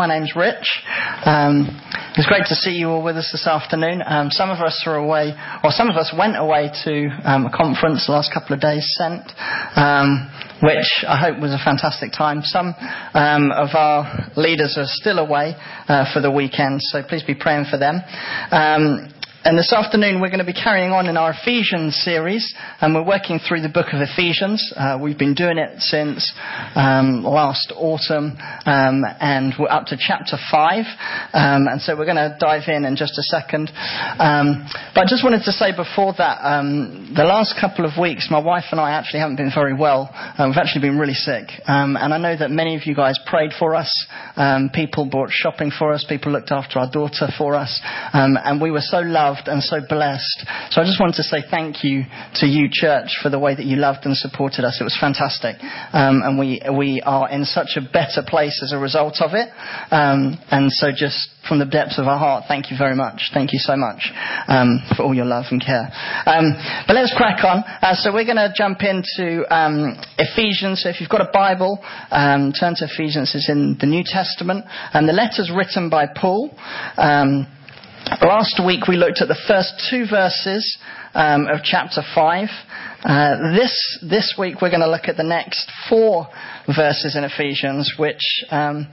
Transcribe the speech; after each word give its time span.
My 0.00 0.06
name's 0.06 0.34
Rich. 0.34 0.80
Um, 1.26 1.78
it's 2.16 2.26
great 2.26 2.46
to 2.48 2.54
see 2.54 2.70
you 2.70 2.88
all 2.88 3.04
with 3.04 3.18
us 3.18 3.28
this 3.32 3.46
afternoon. 3.46 4.00
Um, 4.06 4.30
some 4.30 4.48
of 4.48 4.56
us 4.60 4.82
are 4.86 4.96
away, 4.96 5.34
or 5.62 5.72
some 5.72 5.90
of 5.90 5.96
us 5.96 6.10
went 6.16 6.38
away 6.38 6.70
to 6.84 7.10
um, 7.22 7.44
a 7.44 7.54
conference 7.54 8.06
the 8.06 8.12
last 8.12 8.32
couple 8.32 8.54
of 8.54 8.62
days, 8.62 8.88
Sent, 8.96 9.30
um, 9.76 10.32
which 10.62 11.04
I 11.06 11.20
hope 11.20 11.38
was 11.42 11.52
a 11.52 11.60
fantastic 11.62 12.12
time. 12.16 12.40
Some 12.44 12.72
um, 13.12 13.52
of 13.52 13.76
our 13.76 14.30
leaders 14.38 14.78
are 14.78 14.88
still 14.88 15.18
away 15.18 15.54
uh, 15.86 16.10
for 16.14 16.22
the 16.22 16.30
weekend, 16.30 16.80
so 16.80 17.02
please 17.02 17.22
be 17.22 17.34
praying 17.34 17.66
for 17.70 17.76
them. 17.76 18.00
Um, 19.42 19.50
and 19.50 19.58
this 19.58 19.72
afternoon 19.72 20.20
we're 20.20 20.28
going 20.28 20.44
to 20.44 20.44
be 20.44 20.52
carrying 20.52 20.92
on 20.92 21.06
in 21.06 21.16
our 21.16 21.32
Ephesians 21.32 21.96
series, 22.04 22.54
and 22.80 22.94
we're 22.94 23.04
working 23.04 23.40
through 23.40 23.62
the 23.62 23.68
book 23.68 23.86
of 23.92 24.00
Ephesians. 24.00 24.60
Uh, 24.76 24.98
we've 25.00 25.18
been 25.18 25.34
doing 25.34 25.58
it 25.58 25.80
since 25.80 26.32
um, 26.74 27.24
last 27.24 27.72
autumn, 27.74 28.36
um, 28.66 29.02
and 29.20 29.54
we're 29.58 29.70
up 29.70 29.86
to 29.86 29.96
chapter 29.98 30.36
5. 30.50 30.84
Um, 31.32 31.68
and 31.68 31.80
so 31.80 31.96
we're 31.96 32.04
going 32.04 32.20
to 32.20 32.36
dive 32.38 32.68
in 32.68 32.84
in 32.84 32.96
just 32.96 33.18
a 33.18 33.22
second. 33.22 33.70
Um, 34.20 34.68
but 34.94 35.02
I 35.02 35.06
just 35.08 35.24
wanted 35.24 35.42
to 35.44 35.52
say 35.52 35.74
before 35.74 36.14
that, 36.18 36.38
um, 36.44 37.12
the 37.16 37.24
last 37.24 37.56
couple 37.60 37.84
of 37.84 37.98
weeks, 37.98 38.28
my 38.30 38.40
wife 38.40 38.70
and 38.70 38.80
I 38.80 38.92
actually 38.92 39.20
haven't 39.20 39.36
been 39.36 39.52
very 39.54 39.74
well. 39.74 40.10
Uh, 40.12 40.46
we've 40.48 40.60
actually 40.60 40.82
been 40.82 40.98
really 40.98 41.16
sick. 41.16 41.48
Um, 41.66 41.96
and 41.96 42.12
I 42.12 42.18
know 42.18 42.36
that 42.36 42.50
many 42.50 42.76
of 42.76 42.86
you 42.86 42.94
guys 42.94 43.18
prayed 43.26 43.52
for 43.58 43.74
us. 43.74 43.90
people 44.74 45.08
bought 45.08 45.30
shopping 45.32 45.70
for 45.76 45.92
us. 45.92 46.04
People 46.08 46.32
looked 46.32 46.52
after 46.52 46.78
our 46.78 46.90
daughter 46.90 47.28
for 47.36 47.54
us. 47.54 47.80
and 48.12 48.60
we 48.60 48.70
were 48.70 48.84
so 48.84 49.00
loved 49.00 49.29
loved 49.30 49.48
and 49.48 49.62
so 49.62 49.78
blessed. 49.88 50.44
So 50.70 50.82
I 50.82 50.84
just 50.84 51.00
wanted 51.00 51.16
to 51.16 51.22
say 51.22 51.42
thank 51.50 51.84
you 51.84 52.02
to 52.42 52.46
you, 52.46 52.68
church, 52.70 53.18
for 53.22 53.30
the 53.30 53.38
way 53.38 53.54
that 53.54 53.64
you 53.64 53.76
loved 53.76 54.04
and 54.04 54.16
supported 54.16 54.64
us. 54.64 54.78
It 54.80 54.84
was 54.84 54.96
fantastic. 54.98 55.56
Um, 55.92 56.22
and 56.22 56.38
we, 56.38 56.60
we 56.76 57.00
are 57.04 57.30
in 57.30 57.44
such 57.44 57.76
a 57.76 57.80
better 57.80 58.26
place 58.26 58.60
as 58.62 58.72
a 58.72 58.78
result 58.78 59.22
of 59.22 59.34
it. 59.34 59.48
Um, 59.90 60.38
and 60.50 60.70
so 60.72 60.90
just 60.90 61.30
from 61.46 61.58
the 61.58 61.64
depths 61.66 61.98
of 61.98 62.06
our 62.06 62.18
heart, 62.18 62.44
thank 62.48 62.70
you 62.70 62.76
very 62.76 62.96
much. 62.96 63.30
Thank 63.32 63.52
you 63.52 63.58
so 63.58 63.76
much 63.76 64.10
um, 64.48 64.82
for 64.96 65.04
all 65.04 65.14
your 65.14 65.26
love 65.26 65.46
and 65.50 65.62
care. 65.62 65.86
Um, 66.26 66.54
but 66.86 66.94
let's 66.94 67.14
crack 67.16 67.44
on. 67.44 67.62
Uh, 67.62 67.94
so 67.94 68.12
we're 68.12 68.26
going 68.26 68.36
to 68.36 68.52
jump 68.54 68.82
into 68.82 69.46
um, 69.54 69.96
Ephesians. 70.18 70.82
So 70.82 70.90
if 70.90 71.00
you've 71.00 71.10
got 71.10 71.22
a 71.22 71.30
Bible, 71.32 71.78
um, 72.10 72.52
turn 72.52 72.74
to 72.76 72.86
Ephesians. 72.90 73.32
It's 73.34 73.48
in 73.48 73.78
the 73.80 73.86
New 73.86 74.02
Testament. 74.04 74.64
And 74.92 75.08
the 75.08 75.12
letter's 75.12 75.50
written 75.54 75.88
by 75.88 76.06
Paul. 76.14 76.50
Um, 76.96 77.46
Last 78.06 78.60
week 78.64 78.88
we 78.88 78.96
looked 78.96 79.20
at 79.20 79.28
the 79.28 79.38
first 79.46 79.88
two 79.90 80.06
verses 80.08 80.78
um, 81.14 81.46
of 81.46 81.60
chapter 81.62 82.02
5. 82.14 82.48
Uh, 83.04 83.52
this, 83.52 83.98
this 84.02 84.34
week 84.38 84.62
we're 84.62 84.70
going 84.70 84.80
to 84.80 84.90
look 84.90 85.06
at 85.06 85.16
the 85.16 85.22
next 85.22 85.70
four 85.88 86.26
verses 86.66 87.14
in 87.14 87.24
Ephesians, 87.24 87.94
which 87.98 88.22
um, 88.50 88.88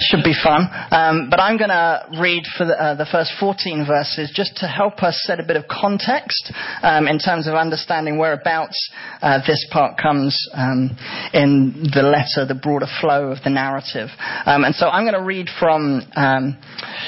should 0.00 0.24
be 0.24 0.34
fun. 0.34 0.68
Um, 0.90 1.28
but 1.30 1.40
I'm 1.40 1.58
going 1.58 1.70
to 1.70 2.06
read 2.20 2.44
for 2.56 2.64
the, 2.64 2.74
uh, 2.74 2.94
the, 2.94 3.06
first 3.10 3.32
14 3.40 3.86
verses 3.86 4.30
just 4.34 4.56
to 4.58 4.66
help 4.66 5.02
us 5.02 5.22
set 5.24 5.40
a 5.40 5.42
bit 5.42 5.56
of 5.56 5.64
context 5.68 6.52
um, 6.82 7.06
in 7.08 7.18
terms 7.18 7.46
of 7.46 7.54
understanding 7.54 8.18
whereabouts 8.18 8.76
uh, 9.22 9.38
this 9.46 9.66
part 9.72 9.96
comes 9.96 10.36
um, 10.54 10.96
in 11.32 11.88
the 11.94 12.02
letter, 12.02 12.46
the 12.46 12.58
broader 12.60 12.86
flow 13.00 13.30
of 13.30 13.38
the 13.44 13.50
narrative. 13.50 14.08
Um, 14.46 14.64
and 14.64 14.74
so 14.74 14.88
I'm 14.88 15.04
going 15.04 15.18
to 15.18 15.26
read 15.26 15.48
from 15.58 16.02
um, 16.16 16.58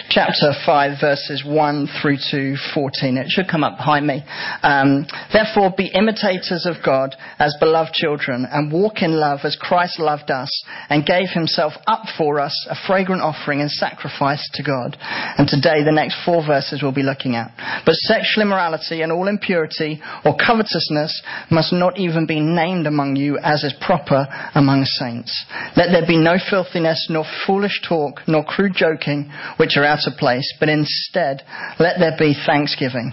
chapter 0.09 0.53
5, 0.65 1.01
verses 1.01 1.45
1 1.47 1.89
through 2.01 2.19
to 2.31 2.57
14. 2.75 3.17
It 3.19 3.27
should 3.29 3.49
come 3.49 3.65
up 3.65 3.77
behind 3.77 4.07
me. 4.07 4.23
Um, 4.63 5.07
Therefore, 5.33 5.73
be 5.77 5.87
imitators 5.87 6.67
of 6.67 6.83
God 6.85 7.15
as 7.39 7.57
beloved 7.61 7.93
children 7.93 8.47
and 8.51 8.73
walk 8.73 9.03
in 9.03 9.13
love 9.13 9.41
as 9.45 9.57
Christ 9.57 9.99
loved 9.99 10.31
us 10.31 10.51
and 10.89 11.07
gave 11.07 11.29
himself 11.31 11.73
up 11.87 12.05
for 12.19 12.41
us, 12.41 12.67
fragrant 12.87 13.23
offering 13.23 13.61
and 13.61 13.71
sacrifice 13.71 14.49
to 14.55 14.63
God. 14.63 14.97
And 15.01 15.49
today, 15.49 15.85
the 15.85 15.93
next 15.93 16.25
four 16.25 16.45
verses 16.47 16.83
we'll 16.83 16.93
be 16.93 17.03
looking 17.03 17.37
at. 17.37 17.53
But 17.85 17.95
sexual 17.95 18.43
immorality 18.43 19.03
and 19.03 19.13
all 19.13 19.29
impurity 19.29 20.01
or 20.25 20.37
covetousness 20.37 21.23
must 21.51 21.73
not 21.73 21.99
even 21.99 22.27
be 22.27 22.41
named 22.41 22.87
among 22.87 23.17
you 23.17 23.39
as 23.39 23.65
is 23.65 23.75
proper 23.81 24.27
among 24.55 24.85
saints. 24.85 25.45
Let 25.77 25.91
there 25.93 26.07
be 26.07 26.19
no 26.19 26.37
filthiness, 26.39 27.07
nor 27.11 27.25
foolish 27.47 27.81
talk, 27.87 28.21
nor 28.27 28.45
crude 28.45 28.75
joking, 28.75 29.31
which 29.57 29.77
are 29.77 29.85
out 29.85 30.07
of 30.07 30.19
place, 30.19 30.53
but 30.59 30.69
instead, 30.69 31.43
let 31.79 31.99
there 31.99 32.17
be 32.19 32.35
thanksgiving. 32.47 33.13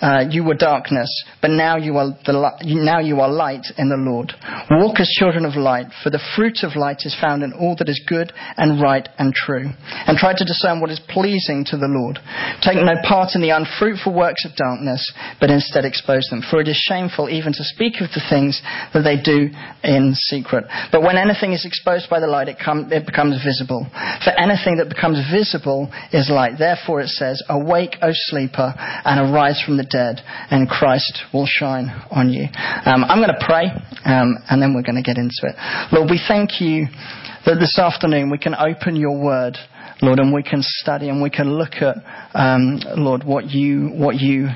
uh, 0.00 0.24
you 0.28 0.44
were 0.44 0.54
darkness, 0.54 1.08
but 1.40 1.50
now 1.50 1.76
you, 1.76 1.96
are 1.96 2.12
the, 2.26 2.36
now 2.64 3.00
you 3.00 3.20
are 3.20 3.30
light 3.30 3.64
in 3.78 3.88
the 3.88 3.96
Lord. 3.96 4.32
Walk 4.70 5.00
as 5.00 5.08
children 5.16 5.46
of 5.46 5.56
light, 5.56 5.86
for 6.04 6.10
the 6.10 6.20
fruit 6.36 6.60
of 6.62 6.76
light 6.76 7.08
is 7.08 7.16
found 7.18 7.42
in 7.42 7.52
all 7.54 7.76
that 7.78 7.88
is 7.88 8.00
good 8.06 8.32
and 8.56 8.80
right 8.80 9.08
and 9.18 9.32
true. 9.32 9.72
And 10.06 10.18
try 10.18 10.36
to 10.36 10.44
discern 10.44 10.80
what 10.80 10.90
is 10.90 11.00
pleasing 11.08 11.64
to 11.72 11.80
the 11.80 11.88
Lord. 11.88 12.20
Take 12.60 12.76
no 12.76 13.00
part 13.08 13.32
in 13.32 13.40
the 13.40 13.56
unfruitful 13.56 14.12
works 14.12 14.44
of 14.44 14.52
darkness, 14.52 15.00
but 15.40 15.48
instead 15.48 15.84
expose 15.84 16.28
them. 16.28 16.44
For 16.44 16.60
it 16.60 16.68
is 16.68 16.76
shameful 16.76 17.30
even 17.32 17.56
to 17.56 17.64
speak 17.64 18.04
of 18.04 18.12
the 18.12 18.24
things 18.28 18.60
that 18.92 19.00
they 19.00 19.16
do 19.16 19.48
in 19.80 20.12
secret. 20.28 20.68
But 20.92 21.02
when 21.02 21.16
anything 21.16 21.56
is 21.56 21.64
exposed 21.64 22.10
by 22.10 22.20
the 22.20 22.28
light, 22.28 22.48
it, 22.52 22.60
com- 22.60 22.92
it 22.92 23.06
becomes 23.06 23.40
visible. 23.40 23.88
For 24.20 24.36
anything 24.36 24.76
that 24.76 24.92
becomes 24.92 25.24
visible 25.32 25.88
is 26.12 26.28
light. 26.28 26.60
Therefore 26.60 27.00
it 27.00 27.08
says, 27.16 27.40
Awake, 27.48 27.96
O 28.02 28.12
sleeper, 28.28 28.74
and 28.76 29.32
arise 29.32 29.62
from 29.64 29.80
the 29.80 29.85
dead, 29.90 30.20
and 30.50 30.68
Christ 30.68 31.24
will 31.32 31.46
shine 31.46 31.88
on 32.10 32.30
you. 32.30 32.44
Um, 32.84 33.04
I'm 33.04 33.18
going 33.18 33.34
to 33.34 33.44
pray, 33.46 33.66
um, 34.04 34.38
and 34.50 34.60
then 34.60 34.74
we're 34.74 34.82
going 34.82 35.02
to 35.02 35.06
get 35.06 35.18
into 35.18 35.44
it. 35.44 35.54
Lord, 35.92 36.10
we 36.10 36.20
thank 36.28 36.60
you 36.60 36.86
that 37.46 37.56
this 37.60 37.78
afternoon 37.78 38.30
we 38.30 38.38
can 38.38 38.54
open 38.54 38.96
your 38.96 39.16
word 39.18 39.56
Lord, 40.02 40.18
and 40.18 40.32
we 40.32 40.42
can 40.42 40.60
study 40.62 41.08
and 41.08 41.22
we 41.22 41.30
can 41.30 41.56
look 41.56 41.80
at, 41.80 41.96
um, 42.34 42.80
Lord, 42.96 43.24
what 43.24 43.46
you, 43.46 43.88
what 43.88 44.16
you 44.16 44.48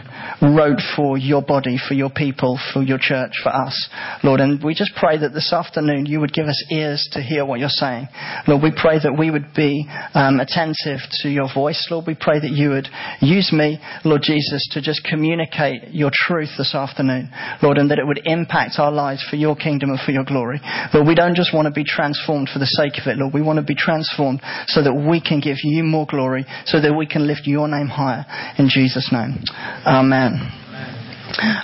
wrote 0.42 0.80
for 0.94 1.16
your 1.16 1.40
body, 1.40 1.78
for 1.88 1.94
your 1.94 2.10
people, 2.10 2.58
for 2.74 2.82
your 2.82 2.98
church, 3.00 3.32
for 3.42 3.48
us, 3.48 3.88
Lord. 4.22 4.40
And 4.40 4.62
we 4.62 4.74
just 4.74 4.92
pray 4.96 5.16
that 5.16 5.32
this 5.32 5.50
afternoon 5.52 6.04
you 6.04 6.20
would 6.20 6.34
give 6.34 6.46
us 6.46 6.62
ears 6.70 7.08
to 7.12 7.22
hear 7.22 7.46
what 7.46 7.58
you're 7.58 7.70
saying. 7.70 8.08
Lord, 8.46 8.62
we 8.62 8.70
pray 8.70 8.98
that 9.02 9.16
we 9.18 9.30
would 9.30 9.54
be 9.56 9.88
um, 10.12 10.40
attentive 10.40 11.00
to 11.22 11.30
your 11.30 11.48
voice. 11.52 11.88
Lord, 11.90 12.06
we 12.06 12.16
pray 12.20 12.38
that 12.38 12.50
you 12.50 12.70
would 12.70 12.88
use 13.22 13.50
me, 13.50 13.80
Lord 14.04 14.20
Jesus, 14.22 14.68
to 14.72 14.82
just 14.82 15.04
communicate 15.04 15.88
your 15.94 16.10
truth 16.12 16.50
this 16.58 16.74
afternoon, 16.74 17.30
Lord, 17.62 17.78
and 17.78 17.90
that 17.90 17.98
it 17.98 18.06
would 18.06 18.20
impact 18.26 18.74
our 18.78 18.92
lives 18.92 19.24
for 19.30 19.36
your 19.36 19.56
kingdom 19.56 19.88
and 19.88 20.00
for 20.00 20.12
your 20.12 20.24
glory. 20.24 20.60
Lord, 20.92 21.06
we 21.06 21.14
don't 21.14 21.34
just 21.34 21.54
want 21.54 21.64
to 21.64 21.72
be 21.72 21.84
transformed 21.84 22.50
for 22.52 22.58
the 22.58 22.66
sake 22.66 23.00
of 23.00 23.08
it, 23.08 23.16
Lord. 23.16 23.32
We 23.32 23.42
want 23.42 23.56
to 23.56 23.64
be 23.64 23.74
transformed 23.74 24.42
so 24.66 24.82
that 24.82 24.92
we 24.92 25.22
can 25.30 25.40
give 25.40 25.58
you 25.62 25.84
more 25.84 26.06
glory 26.10 26.44
so 26.66 26.80
that 26.80 26.92
we 26.92 27.06
can 27.06 27.26
lift 27.26 27.42
your 27.46 27.68
name 27.68 27.86
higher. 27.86 28.26
In 28.58 28.68
Jesus' 28.68 29.10
name. 29.12 29.38
Amen. 29.86 30.34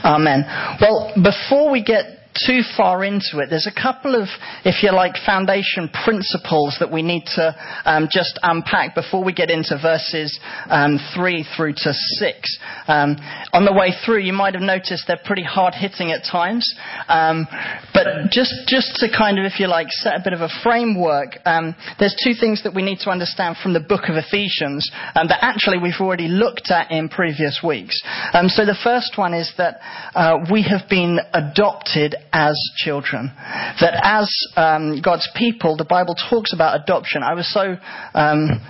Amen. 0.04 0.44
Well, 0.80 1.12
before 1.20 1.70
we 1.72 1.82
get 1.82 2.15
too 2.44 2.60
far 2.76 3.04
into 3.04 3.38
it, 3.38 3.48
there's 3.50 3.66
a 3.66 3.82
couple 3.82 4.14
of, 4.14 4.28
if 4.64 4.82
you 4.82 4.92
like, 4.92 5.14
foundation 5.24 5.88
principles 6.04 6.76
that 6.80 6.92
we 6.92 7.02
need 7.02 7.24
to 7.36 7.54
um, 7.84 8.08
just 8.10 8.38
unpack 8.42 8.94
before 8.94 9.24
we 9.24 9.32
get 9.32 9.50
into 9.50 9.78
verses 9.80 10.38
um, 10.68 10.98
3 11.14 11.46
through 11.56 11.72
to 11.72 11.92
6. 11.92 12.58
Um, 12.88 13.16
on 13.52 13.64
the 13.64 13.72
way 13.72 13.92
through, 14.04 14.20
you 14.20 14.32
might 14.32 14.54
have 14.54 14.62
noticed 14.62 15.04
they're 15.06 15.20
pretty 15.24 15.44
hard 15.44 15.74
hitting 15.74 16.12
at 16.12 16.24
times. 16.24 16.66
Um, 17.08 17.46
but 17.94 18.30
just, 18.30 18.52
just 18.66 18.96
to 18.96 19.08
kind 19.08 19.38
of, 19.38 19.44
if 19.44 19.60
you 19.60 19.68
like, 19.68 19.88
set 19.90 20.14
a 20.14 20.22
bit 20.22 20.32
of 20.32 20.40
a 20.40 20.50
framework, 20.62 21.38
um, 21.44 21.74
there's 21.98 22.16
two 22.22 22.34
things 22.38 22.62
that 22.64 22.74
we 22.74 22.82
need 22.82 22.98
to 23.00 23.10
understand 23.10 23.56
from 23.62 23.72
the 23.72 23.80
book 23.80 24.08
of 24.08 24.16
Ephesians 24.16 24.90
um, 25.14 25.28
that 25.28 25.38
actually 25.42 25.78
we've 25.78 26.00
already 26.00 26.28
looked 26.28 26.70
at 26.70 26.90
in 26.90 27.08
previous 27.08 27.60
weeks. 27.62 28.00
so 28.48 28.64
the 28.64 28.78
first 28.82 29.16
one 29.16 29.34
is 29.34 29.52
that 29.58 29.80
uh, 30.14 30.38
we 30.50 30.62
have 30.62 30.88
been 30.88 31.18
adopted 31.32 32.14
as 32.32 32.58
children. 32.76 33.32
That 33.80 33.98
as 34.02 34.30
um, 34.56 35.00
God's 35.02 35.28
people, 35.34 35.76
the 35.76 35.84
Bible 35.84 36.14
talks 36.14 36.52
about 36.52 36.80
adoption. 36.80 37.22
I 37.22 37.34
was 37.34 37.52
so 37.52 37.76
um, 38.14 38.60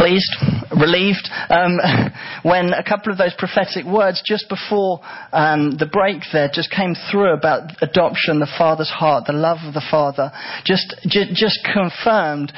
pleased, 0.00 0.32
relieved, 0.80 1.28
um, 1.50 1.76
when 2.42 2.72
a 2.72 2.82
couple 2.82 3.12
of 3.12 3.18
those 3.18 3.34
prophetic 3.36 3.84
words 3.84 4.22
just 4.24 4.48
before 4.48 5.00
um, 5.32 5.76
the 5.76 5.84
break 5.84 6.22
there 6.32 6.48
just 6.50 6.70
came 6.70 6.94
through 7.10 7.34
about 7.34 7.70
adoption, 7.82 8.40
the 8.40 8.48
Father's 8.56 8.88
heart, 8.88 9.26
the 9.26 9.34
love 9.34 9.58
of 9.66 9.74
the 9.74 9.84
Father, 9.90 10.32
just, 10.64 10.96
just, 11.06 11.34
just 11.34 11.60
confirmed 11.70 12.50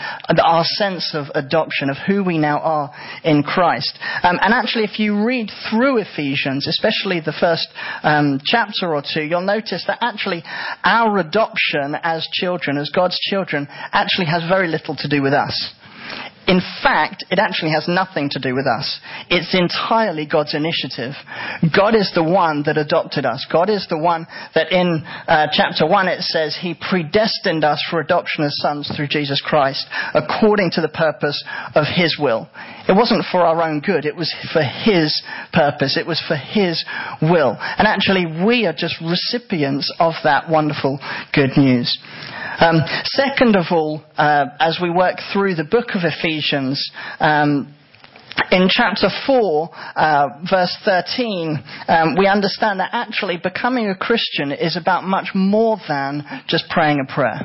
our 0.43 0.63
sense 0.65 1.15
of 1.15 1.27
adoption, 1.35 1.91
of 1.91 1.97
who 2.07 2.23
we 2.23 2.39
now 2.39 2.61
are 2.61 2.93
in 3.25 3.43
Christ. 3.43 3.99
Um, 4.23 4.39
and 4.41 4.55
actually, 4.55 4.85
if 4.85 5.01
you 5.01 5.25
read 5.25 5.51
through 5.69 5.99
Ephesians, 5.99 6.69
especially 6.69 7.19
the 7.21 7.35
first 7.39 7.67
um, 8.05 8.41
chapter 8.45 8.95
or 8.95 9.03
two, 9.03 9.23
you'll 9.23 9.41
notice 9.41 9.83
that 9.89 9.99
actually 10.01 10.45
our 10.85 11.19
adoption 11.19 11.97
as 12.03 12.29
children, 12.33 12.79
as 12.79 12.91
God's 12.95 13.19
children, 13.19 13.67
actually 13.71 14.27
has 14.27 14.49
very 14.49 14.69
little 14.69 14.95
to 14.97 15.09
do 15.09 15.23
with 15.23 15.33
us. 15.33 15.75
In 16.47 16.61
fact, 16.83 17.25
it 17.31 17.39
actually 17.39 17.71
has 17.71 17.87
nothing 17.87 18.29
to 18.31 18.41
do 18.41 18.55
with 18.55 18.67
us. 18.67 19.01
It's 19.31 19.55
entirely 19.55 20.27
God's 20.27 20.55
initiative. 20.55 21.15
God 21.75 21.95
is 21.95 22.11
the 22.15 22.25
one 22.25 22.65
that 22.67 22.77
adopted 22.77 23.25
us. 23.25 23.47
God 23.51 23.71
is 23.71 23.87
the 23.89 23.99
one 23.99 24.27
that 24.55 24.73
in 24.73 25.05
uh, 25.29 25.47
chapter 25.53 25.87
1 25.87 26.09
it 26.09 26.23
says 26.23 26.59
He 26.61 26.75
predestined 26.75 27.63
us 27.63 27.83
for 27.89 28.01
adoption 28.01 28.45
as 28.45 28.59
sons 28.59 28.91
through 28.95 29.07
Jesus 29.09 29.41
Christ 29.41 29.87
according 30.15 30.73
to 30.73 30.81
the 30.81 30.89
purpose 30.89 31.43
of 31.77 31.85
His 31.87 32.17
will. 32.19 32.49
It 32.89 32.97
wasn't 32.97 33.25
for 33.31 33.43
our 33.43 33.63
own 33.63 33.81
good. 33.81 34.05
It 34.05 34.17
was 34.17 34.35
for 34.53 34.63
His 34.63 35.23
purpose. 35.53 35.97
It 35.97 36.07
was 36.07 36.21
for 36.27 36.37
His 36.37 36.85
will. 37.23 37.57
And 37.61 37.87
actually 37.87 38.27
we 38.45 38.67
are 38.67 38.75
just 38.77 39.01
recipients 39.01 39.93
of 40.01 40.15
that 40.25 40.51
wonderful 40.51 40.99
good 41.33 41.57
news. 41.57 41.99
Um, 42.61 42.81
second 43.05 43.57
of 43.57 43.67
all, 43.71 44.03
uh, 44.17 44.47
as 44.61 44.79
we 44.81 44.91
work 44.91 45.17
through 45.33 45.55
the 45.55 45.65
book 45.65 45.91
of 45.95 46.03
Ephesians, 46.05 46.91
um, 47.21 47.75
in 48.53 48.69
chapter 48.71 49.09
4, 49.27 49.71
uh, 49.97 50.29
verse 50.49 50.77
13, 50.85 51.57
um, 51.89 52.17
we 52.19 52.27
understand 52.27 52.81
that 52.81 52.91
actually 52.93 53.39
becoming 53.43 53.89
a 53.89 53.97
Christian 53.97 54.53
is 54.53 54.77
about 54.77 55.05
much 55.05 55.29
more 55.35 55.79
than 55.89 56.23
just 56.49 56.69
praying 56.69 57.01
a 57.01 57.13
prayer. 57.13 57.41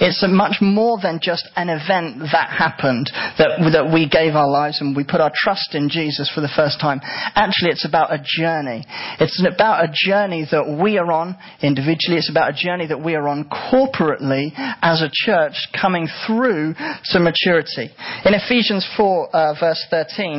It's 0.00 0.24
much 0.28 0.56
more 0.60 0.98
than 1.02 1.18
just 1.20 1.48
an 1.56 1.68
event 1.68 2.30
that 2.30 2.54
happened, 2.56 3.10
that, 3.38 3.58
that 3.72 3.90
we 3.92 4.08
gave 4.08 4.34
our 4.34 4.48
lives 4.48 4.80
and 4.80 4.94
we 4.94 5.04
put 5.04 5.20
our 5.20 5.32
trust 5.34 5.74
in 5.74 5.88
Jesus 5.90 6.30
for 6.32 6.40
the 6.40 6.52
first 6.54 6.80
time. 6.80 7.00
Actually, 7.34 7.70
it's 7.70 7.86
about 7.86 8.12
a 8.12 8.22
journey. 8.22 8.84
It's 9.18 9.42
about 9.42 9.84
a 9.84 9.92
journey 9.92 10.46
that 10.50 10.78
we 10.82 10.98
are 10.98 11.10
on 11.10 11.36
individually. 11.60 12.18
It's 12.18 12.30
about 12.30 12.50
a 12.50 12.56
journey 12.56 12.86
that 12.86 13.02
we 13.02 13.14
are 13.16 13.26
on 13.26 13.50
corporately 13.50 14.52
as 14.80 15.02
a 15.02 15.10
church 15.10 15.54
coming 15.78 16.06
through 16.26 16.74
to 17.10 17.18
maturity. 17.18 17.90
In 18.24 18.34
Ephesians 18.34 18.86
4, 18.96 19.28
uh, 19.34 19.54
verse 19.58 19.84
13, 19.90 20.31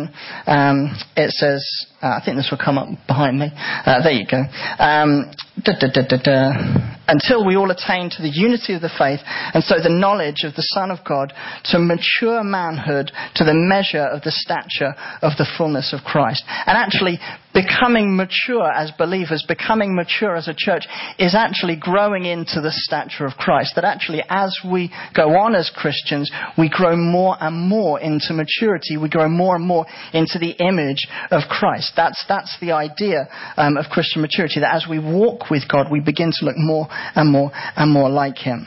um, 0.48 0.96
it 1.16 1.32
says, 1.32 1.64
uh, 2.02 2.20
I 2.20 2.22
think 2.24 2.38
this 2.38 2.50
will 2.52 2.64
come 2.64 2.78
up 2.78 2.90
behind 3.08 3.40
me. 3.40 3.50
Uh, 3.54 4.02
there 4.04 4.12
you 4.12 4.26
go. 4.30 4.38
Um, 4.80 5.32
da, 5.64 5.74
da, 5.80 6.18
da, 6.18 6.93
Until 7.08 7.46
we 7.46 7.56
all 7.56 7.70
attain 7.70 8.10
to 8.10 8.22
the 8.22 8.32
unity 8.32 8.74
of 8.74 8.82
the 8.82 8.94
faith 8.98 9.20
and 9.26 9.64
so 9.64 9.76
the 9.76 9.90
knowledge 9.90 10.44
of 10.44 10.56
the 10.56 10.68
Son 10.74 10.90
of 10.90 11.00
God 11.06 11.34
to 11.66 11.80
mature 11.80 12.44
manhood 12.44 13.12
to 13.36 13.44
the 13.44 13.54
measure 13.54 14.06
of 14.06 14.24
the 14.24 14.32
stature 14.32 14.96
of 15.22 15.34
the 15.38 15.48
fullness 15.58 15.94
of 15.94 16.06
Christ. 16.06 16.44
And 16.48 16.78
actually, 16.78 17.20
becoming 17.54 18.16
mature 18.16 18.72
as 18.72 18.92
believers, 18.98 19.46
becoming 19.48 19.96
mature 19.96 20.36
as 20.36 20.48
a 20.48 20.56
church, 20.58 20.88
is 21.20 21.36
actually 21.36 21.76
growing 21.76 22.26
into 22.26 22.62
the 22.62 22.72
stature 22.72 23.26
of 23.26 23.34
Christ. 23.34 23.74
That 23.76 23.86
actually, 23.86 24.24
as 24.30 24.58
we 24.66 24.92
go 25.16 25.36
on 25.38 25.56
as 25.56 25.72
Christians, 25.74 26.32
we 26.58 26.70
grow 26.70 26.96
more 26.96 27.38
and 27.40 27.70
more 27.70 28.00
into 28.00 28.34
maturity. 28.34 28.98
We 28.98 29.10
grow 29.10 29.30
more 29.30 29.56
and 29.56 29.66
more 29.66 29.86
into 30.14 30.40
the 30.40 30.56
image 30.60 31.08
of 31.32 31.44
Christ. 31.50 31.94
That's, 31.96 32.24
that's 32.28 32.58
the 32.60 32.72
idea 32.72 33.28
um, 33.58 33.78
of 33.78 33.86
Christian 33.92 34.22
maturity, 34.22 34.60
that 34.62 34.74
as 34.74 34.88
we 34.90 35.00
walk 35.00 35.50
with 35.50 35.64
God, 35.70 35.92
we 35.92 36.00
begin 36.00 36.32
to 36.40 36.46
look 36.46 36.58
more 36.58 36.88
and 37.16 37.32
more 37.32 37.52
and 37.54 37.92
more 37.92 38.10
like 38.10 38.38
Him. 38.38 38.66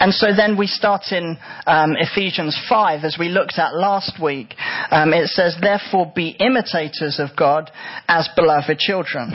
And 0.00 0.12
so 0.12 0.28
then 0.36 0.56
we 0.58 0.66
start 0.66 1.04
in 1.10 1.38
um, 1.66 1.96
Ephesians 1.96 2.58
5, 2.68 3.04
as 3.04 3.16
we 3.18 3.28
looked 3.28 3.58
at 3.58 3.74
last 3.74 4.22
week. 4.22 4.54
Um, 4.90 5.12
it 5.12 5.28
says, 5.28 5.56
Therefore 5.60 6.12
be 6.14 6.36
imitators 6.38 7.18
of 7.18 7.30
God 7.36 7.70
as 8.08 8.28
beloved 8.36 8.78
children. 8.78 9.30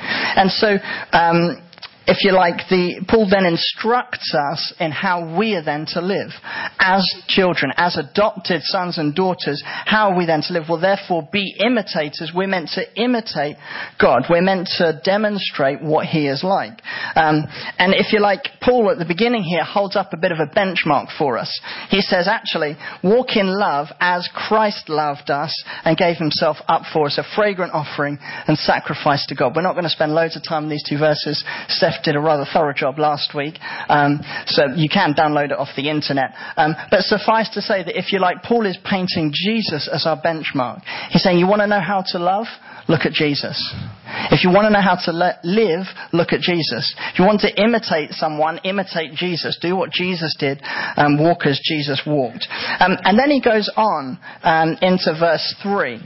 And 0.00 0.50
so, 0.50 0.76
um, 1.12 1.62
if 2.06 2.24
you 2.24 2.32
like, 2.32 2.68
the, 2.68 3.04
Paul 3.08 3.28
then 3.30 3.44
instructs 3.44 4.34
us 4.34 4.74
in 4.80 4.90
how 4.90 5.38
we 5.38 5.54
are 5.54 5.62
then 5.62 5.86
to 5.90 6.00
live 6.00 6.30
as 6.78 7.04
children, 7.28 7.72
as 7.76 7.96
adopted 7.96 8.62
sons 8.62 8.98
and 8.98 9.14
daughters. 9.14 9.62
How 9.64 10.10
are 10.10 10.16
we 10.16 10.26
then 10.26 10.42
to 10.42 10.52
live? 10.52 10.64
Well, 10.68 10.80
therefore, 10.80 11.28
be 11.30 11.54
imitators. 11.64 12.32
We're 12.34 12.48
meant 12.48 12.70
to 12.74 12.82
imitate 13.00 13.56
God. 14.00 14.24
We're 14.28 14.42
meant 14.42 14.68
to 14.78 15.00
demonstrate 15.04 15.82
what 15.82 16.06
He 16.06 16.26
is 16.26 16.42
like. 16.42 16.80
Um, 17.14 17.44
and 17.78 17.94
if 17.94 18.12
you 18.12 18.20
like, 18.20 18.42
Paul 18.60 18.90
at 18.90 18.98
the 18.98 19.04
beginning 19.04 19.42
here 19.42 19.64
holds 19.64 19.94
up 19.94 20.12
a 20.12 20.16
bit 20.16 20.32
of 20.32 20.38
a 20.38 20.46
benchmark 20.46 21.16
for 21.16 21.38
us. 21.38 21.60
He 21.90 22.00
says, 22.00 22.26
actually, 22.26 22.76
walk 23.04 23.36
in 23.36 23.46
love 23.46 23.88
as 24.00 24.28
Christ 24.34 24.88
loved 24.88 25.30
us 25.30 25.54
and 25.84 25.96
gave 25.96 26.16
Himself 26.16 26.56
up 26.66 26.82
for 26.92 27.06
us, 27.06 27.18
a 27.18 27.36
fragrant 27.36 27.72
offering 27.72 28.18
and 28.20 28.58
sacrifice 28.58 29.24
to 29.26 29.34
God. 29.34 29.54
We're 29.54 29.62
not 29.62 29.74
going 29.74 29.84
to 29.84 29.90
spend 29.90 30.12
loads 30.12 30.36
of 30.36 30.42
time 30.42 30.64
on 30.64 30.70
these 30.70 30.84
two 30.88 30.98
verses. 30.98 31.44
Did 32.04 32.16
a 32.16 32.20
rather 32.20 32.44
thorough 32.50 32.72
job 32.72 32.98
last 32.98 33.34
week, 33.34 33.54
um, 33.88 34.20
so 34.46 34.66
you 34.76 34.88
can 34.88 35.14
download 35.14 35.46
it 35.46 35.58
off 35.58 35.68
the 35.76 35.88
internet. 35.88 36.32
Um, 36.56 36.74
but 36.90 37.02
suffice 37.02 37.50
to 37.54 37.60
say 37.62 37.82
that 37.82 37.98
if 37.98 38.12
you 38.12 38.18
like, 38.18 38.42
Paul 38.42 38.66
is 38.66 38.78
painting 38.84 39.32
Jesus 39.32 39.88
as 39.92 40.06
our 40.06 40.20
benchmark. 40.20 40.82
He's 41.10 41.22
saying, 41.22 41.38
you 41.38 41.46
want 41.46 41.60
to 41.60 41.66
know 41.66 41.80
how 41.80 42.04
to 42.12 42.18
love? 42.18 42.46
Look 42.88 43.06
at 43.06 43.12
Jesus. 43.12 43.56
If 44.32 44.42
you 44.42 44.50
want 44.50 44.66
to 44.66 44.70
know 44.70 44.82
how 44.82 44.98
to 45.04 45.12
le- 45.12 45.38
live, 45.44 45.86
look 46.12 46.32
at 46.32 46.40
Jesus. 46.40 46.94
If 47.12 47.18
you 47.18 47.24
want 47.24 47.40
to 47.42 47.62
imitate 47.62 48.10
someone, 48.12 48.58
imitate 48.64 49.14
Jesus. 49.14 49.58
Do 49.62 49.76
what 49.76 49.90
Jesus 49.92 50.34
did, 50.38 50.60
um, 50.96 51.18
walk 51.22 51.46
as 51.46 51.60
Jesus 51.62 52.02
walked. 52.06 52.48
Um, 52.80 52.96
and 53.04 53.18
then 53.18 53.30
he 53.30 53.40
goes 53.40 53.70
on 53.76 54.18
um, 54.42 54.76
into 54.82 55.14
verse 55.18 55.54
3 55.62 56.00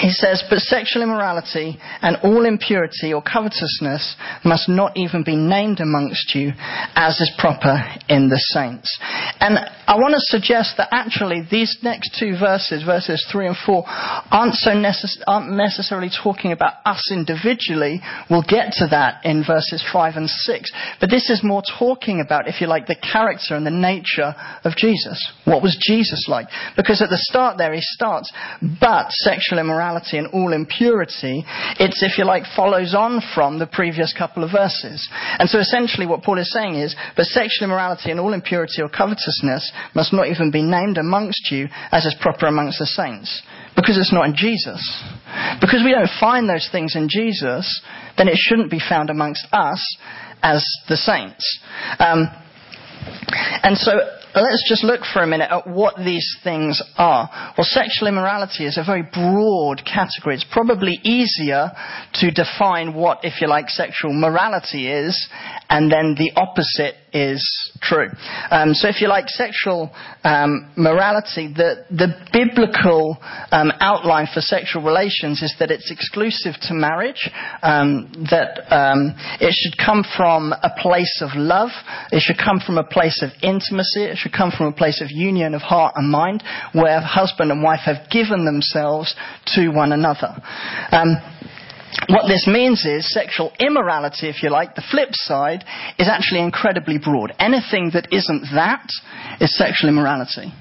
he 0.00 0.10
says, 0.10 0.42
but 0.50 0.58
sexual 0.58 1.02
immorality 1.02 1.78
and 2.02 2.16
all 2.22 2.44
impurity 2.44 3.12
or 3.12 3.22
covetousness 3.22 4.16
must 4.44 4.68
not 4.68 4.96
even 4.96 5.22
be 5.22 5.36
named 5.36 5.80
amongst 5.80 6.34
you 6.34 6.52
as 6.94 7.20
is 7.20 7.32
proper 7.38 7.76
in 8.08 8.28
the 8.28 8.38
saints. 8.52 8.98
And 9.40 9.58
I 9.86 9.96
want 9.96 10.14
to 10.14 10.20
suggest 10.20 10.74
that 10.78 10.88
actually 10.90 11.46
these 11.50 11.78
next 11.82 12.16
two 12.18 12.36
verses, 12.38 12.82
verses 12.82 13.24
3 13.30 13.48
and 13.48 13.56
4, 13.64 13.84
aren't, 13.86 14.54
so 14.54 14.70
necess- 14.70 15.22
aren't 15.26 15.52
necessarily 15.52 16.10
talking 16.10 16.52
about 16.52 16.74
us 16.84 17.10
individually. 17.12 18.00
We'll 18.28 18.46
get 18.46 18.72
to 18.82 18.88
that 18.90 19.24
in 19.24 19.44
verses 19.46 19.84
5 19.92 20.16
and 20.16 20.28
6. 20.28 20.72
But 21.00 21.10
this 21.10 21.30
is 21.30 21.44
more 21.44 21.62
talking 21.78 22.20
about, 22.20 22.48
if 22.48 22.60
you 22.60 22.66
like, 22.66 22.86
the 22.86 22.96
character 22.96 23.54
and 23.54 23.64
the 23.64 23.70
nature 23.70 24.34
of 24.64 24.76
Jesus. 24.76 25.22
What 25.44 25.62
was 25.62 25.78
Jesus 25.80 26.26
like? 26.28 26.48
Because 26.76 27.00
at 27.00 27.10
the 27.10 27.18
start 27.18 27.56
there 27.58 27.72
he 27.72 27.80
starts, 27.80 28.32
but 28.80 29.12
sexual 29.12 29.58
immorality 29.58 29.85
immorality 29.86 30.18
and 30.18 30.28
all 30.28 30.52
impurity, 30.52 31.44
it's, 31.78 32.02
if 32.02 32.18
you 32.18 32.24
like, 32.24 32.44
follows 32.54 32.94
on 32.94 33.20
from 33.34 33.58
the 33.58 33.66
previous 33.66 34.12
couple 34.16 34.42
of 34.44 34.50
verses. 34.50 35.08
And 35.38 35.48
so 35.48 35.58
essentially 35.58 36.06
what 36.06 36.22
Paul 36.22 36.38
is 36.38 36.52
saying 36.52 36.74
is, 36.74 36.94
but 37.16 37.26
sexual 37.26 37.66
immorality 37.66 38.10
and 38.10 38.20
all 38.20 38.32
impurity 38.32 38.82
or 38.82 38.88
covetousness 38.88 39.72
must 39.94 40.12
not 40.12 40.28
even 40.28 40.50
be 40.50 40.62
named 40.62 40.98
amongst 40.98 41.50
you 41.50 41.68
as 41.92 42.04
is 42.04 42.16
proper 42.20 42.46
amongst 42.46 42.78
the 42.78 42.86
saints. 42.86 43.42
Because 43.76 43.98
it's 43.98 44.12
not 44.12 44.26
in 44.26 44.34
Jesus. 44.34 44.80
Because 45.60 45.82
we 45.84 45.92
don't 45.92 46.10
find 46.18 46.48
those 46.48 46.68
things 46.72 46.96
in 46.96 47.08
Jesus, 47.10 47.82
then 48.16 48.28
it 48.28 48.36
shouldn't 48.36 48.70
be 48.70 48.80
found 48.80 49.10
amongst 49.10 49.46
us 49.52 49.98
as 50.42 50.64
the 50.88 50.96
saints. 50.96 51.60
Um, 51.98 52.28
and 53.62 53.76
so 53.76 53.92
let's 54.42 54.68
just 54.68 54.84
look 54.84 55.00
for 55.12 55.22
a 55.22 55.26
minute 55.26 55.50
at 55.50 55.66
what 55.66 55.96
these 55.96 56.26
things 56.44 56.82
are. 56.96 57.54
Well, 57.56 57.66
sexual 57.68 58.08
immorality 58.08 58.66
is 58.66 58.78
a 58.78 58.84
very 58.84 59.02
broad 59.02 59.82
category. 59.84 60.34
It's 60.34 60.46
probably 60.50 61.00
easier 61.02 61.70
to 62.14 62.30
define 62.30 62.94
what, 62.94 63.20
if 63.24 63.40
you 63.40 63.48
like, 63.48 63.68
sexual 63.68 64.12
morality 64.12 64.90
is, 64.90 65.28
and 65.68 65.90
then 65.90 66.14
the 66.18 66.32
opposite 66.36 66.94
is 67.16 67.72
true. 67.80 68.10
Um, 68.50 68.74
so, 68.74 68.88
if 68.88 69.00
you 69.00 69.08
like, 69.08 69.28
sexual 69.28 69.90
um, 70.22 70.70
morality, 70.76 71.52
the, 71.54 71.86
the 71.90 72.12
biblical 72.32 73.16
um, 73.50 73.72
outline 73.80 74.28
for 74.32 74.40
sexual 74.40 74.82
relations 74.82 75.42
is 75.42 75.54
that 75.58 75.70
it's 75.70 75.90
exclusive 75.90 76.54
to 76.68 76.74
marriage, 76.74 77.30
um, 77.62 78.12
that 78.30 78.60
um, 78.68 79.14
it 79.40 79.54
should 79.56 79.78
come 79.78 80.04
from 80.16 80.52
a 80.52 80.70
place 80.78 81.22
of 81.22 81.30
love, 81.34 81.70
it 82.12 82.20
should 82.20 82.38
come 82.38 82.60
from 82.64 82.76
a 82.76 82.84
place 82.84 83.22
of 83.22 83.30
intimacy, 83.42 84.04
it 84.04 84.18
should 84.18 84.32
come 84.32 84.52
from 84.56 84.66
a 84.66 84.72
place 84.72 85.00
of 85.00 85.08
union 85.10 85.54
of 85.54 85.62
heart 85.62 85.94
and 85.96 86.10
mind, 86.10 86.42
where 86.72 87.00
husband 87.00 87.50
and 87.50 87.62
wife 87.62 87.80
have 87.84 88.10
given 88.10 88.44
themselves 88.44 89.14
to 89.46 89.68
one 89.68 89.92
another. 89.92 90.36
What 92.08 92.28
this 92.28 92.46
means 92.46 92.84
is 92.84 93.12
sexual 93.12 93.52
immorality, 93.58 94.28
if 94.28 94.42
you 94.42 94.50
like, 94.50 94.74
the 94.74 94.84
flip 94.90 95.10
side, 95.12 95.64
is 95.98 96.08
actually 96.08 96.40
incredibly 96.40 96.98
broad. 96.98 97.32
Anything 97.38 97.90
that 97.94 98.08
isn't 98.12 98.46
that 98.54 98.88
is 99.40 99.56
sexual 99.56 99.88
immorality. 99.88 100.52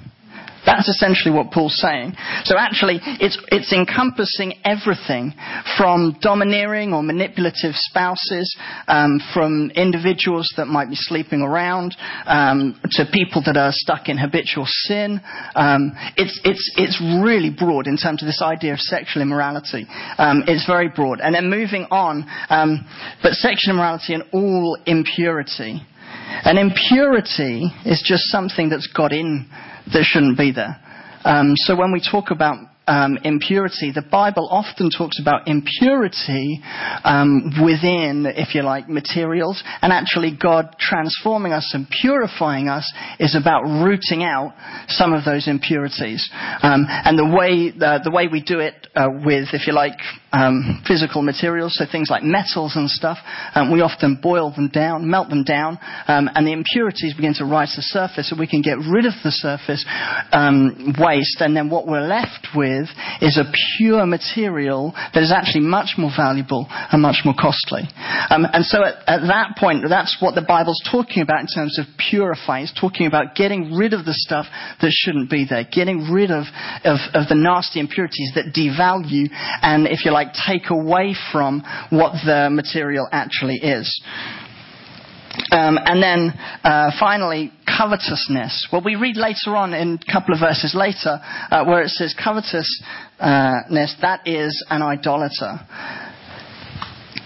That's 0.65 0.87
essentially 0.87 1.33
what 1.33 1.51
Paul's 1.51 1.77
saying. 1.79 2.13
So 2.45 2.57
actually, 2.57 2.99
it's, 3.01 3.37
it's 3.49 3.71
encompassing 3.71 4.53
everything 4.63 5.33
from 5.77 6.17
domineering 6.21 6.93
or 6.93 7.03
manipulative 7.03 7.73
spouses, 7.75 8.55
um, 8.87 9.19
from 9.33 9.71
individuals 9.75 10.51
that 10.57 10.65
might 10.65 10.89
be 10.89 10.95
sleeping 10.95 11.41
around, 11.41 11.95
um, 12.25 12.79
to 12.91 13.05
people 13.11 13.43
that 13.45 13.57
are 13.57 13.71
stuck 13.71 14.09
in 14.09 14.17
habitual 14.17 14.65
sin. 14.67 15.21
Um, 15.55 15.91
it's, 16.17 16.39
it's, 16.43 16.71
it's 16.77 17.01
really 17.23 17.49
broad 17.49 17.87
in 17.87 17.97
terms 17.97 18.23
of 18.23 18.27
this 18.27 18.41
idea 18.41 18.73
of 18.73 18.79
sexual 18.79 19.21
immorality. 19.21 19.85
Um, 20.17 20.43
it's 20.47 20.65
very 20.65 20.89
broad. 20.89 21.19
And 21.21 21.35
then 21.35 21.49
moving 21.49 21.85
on, 21.91 22.25
um, 22.49 22.85
but 23.21 23.33
sexual 23.33 23.73
immorality 23.75 24.13
and 24.13 24.23
all 24.33 24.77
impurity. 24.85 25.81
And 26.27 26.57
impurity 26.57 27.71
is 27.85 28.03
just 28.05 28.23
something 28.25 28.69
that's 28.69 28.87
got 28.87 29.13
in 29.13 29.47
that 29.93 30.03
shouldn't 30.03 30.37
be 30.37 30.51
there. 30.51 30.79
Um, 31.23 31.53
so 31.55 31.75
when 31.75 31.91
we 31.91 31.99
talk 31.99 32.31
about 32.31 32.57
um, 32.87 33.17
impurity, 33.23 33.91
the 33.93 34.05
Bible 34.11 34.47
often 34.51 34.89
talks 34.89 35.19
about 35.19 35.47
impurity 35.47 36.61
um, 37.03 37.51
within, 37.63 38.25
if 38.27 38.53
you 38.53 38.61
like, 38.61 38.87
materials, 38.87 39.63
and 39.81 39.91
actually 39.91 40.37
God 40.39 40.75
transforming 40.79 41.51
us 41.51 41.71
and 41.73 41.87
purifying 42.01 42.69
us 42.69 42.91
is 43.19 43.35
about 43.35 43.63
rooting 43.63 44.23
out 44.23 44.53
some 44.87 45.13
of 45.13 45.25
those 45.25 45.47
impurities. 45.47 46.29
Um, 46.61 46.85
and 46.87 47.17
the 47.17 47.25
way 47.25 47.73
uh, 47.75 47.99
the 48.03 48.11
way 48.11 48.27
we 48.27 48.41
do 48.41 48.59
it 48.59 48.87
uh, 48.95 49.07
with, 49.25 49.49
if 49.53 49.67
you 49.67 49.73
like, 49.73 49.97
um, 50.31 50.83
physical 50.87 51.21
materials, 51.21 51.75
so 51.77 51.85
things 51.89 52.09
like 52.09 52.23
metals 52.23 52.75
and 52.75 52.89
stuff, 52.89 53.17
um, 53.55 53.71
we 53.71 53.81
often 53.81 54.19
boil 54.21 54.51
them 54.51 54.69
down, 54.69 55.09
melt 55.09 55.29
them 55.29 55.43
down, 55.43 55.79
um, 56.07 56.29
and 56.35 56.45
the 56.45 56.51
impurities 56.51 57.13
begin 57.15 57.33
to 57.33 57.45
rise 57.45 57.71
to 57.71 57.77
the 57.77 57.81
surface, 57.83 58.29
so 58.29 58.35
we 58.37 58.47
can 58.47 58.61
get 58.61 58.77
rid 58.77 59.05
of 59.05 59.13
the 59.23 59.31
surface 59.31 59.83
waste, 60.99 61.39
and 61.39 61.55
then 61.55 61.69
what 61.69 61.87
we're 61.87 62.05
left 62.05 62.47
with 62.55 62.74
with 62.79 62.89
is 63.21 63.37
a 63.37 63.51
pure 63.77 64.05
material 64.05 64.93
that 65.13 65.23
is 65.23 65.31
actually 65.31 65.65
much 65.65 65.95
more 65.97 66.11
valuable 66.15 66.67
and 66.69 67.01
much 67.01 67.21
more 67.25 67.35
costly. 67.39 67.81
Um, 68.29 68.45
and 68.51 68.65
so 68.65 68.83
at, 68.83 68.95
at, 69.07 69.27
that 69.27 69.57
point, 69.57 69.85
that's 69.87 70.17
what 70.19 70.35
the 70.35 70.41
Bible's 70.41 70.81
talking 70.91 71.21
about 71.21 71.41
in 71.41 71.47
terms 71.47 71.79
of 71.79 71.85
purifying. 72.09 72.63
It's 72.63 72.79
talking 72.79 73.07
about 73.07 73.35
getting 73.35 73.73
rid 73.73 73.93
of 73.93 74.05
the 74.05 74.13
stuff 74.13 74.45
that 74.81 74.91
shouldn't 74.91 75.29
be 75.29 75.45
there, 75.49 75.65
getting 75.69 76.11
rid 76.11 76.31
of, 76.31 76.45
of, 76.83 76.99
of 77.13 77.27
the 77.29 77.35
nasty 77.35 77.79
impurities 77.79 78.31
that 78.35 78.53
devalue 78.55 79.27
and, 79.61 79.87
if 79.87 80.05
you 80.05 80.11
like, 80.11 80.29
take 80.47 80.69
away 80.69 81.15
from 81.31 81.63
what 81.89 82.13
the 82.25 82.49
material 82.51 83.07
actually 83.11 83.57
is. 83.57 84.01
Um, 85.51 85.77
and 85.83 86.01
then 86.01 86.33
uh, 86.63 86.91
finally, 86.99 87.51
covetousness. 87.65 88.69
Well, 88.71 88.81
we 88.83 88.95
read 88.95 89.17
later 89.17 89.55
on 89.55 89.73
in 89.73 89.99
a 90.07 90.11
couple 90.11 90.33
of 90.33 90.39
verses 90.39 90.73
later 90.75 91.19
uh, 91.51 91.65
where 91.65 91.81
it 91.81 91.89
says 91.89 92.15
covetousness, 92.21 93.95
that 94.01 94.21
is 94.25 94.65
an 94.69 94.81
idolater. 94.81 95.59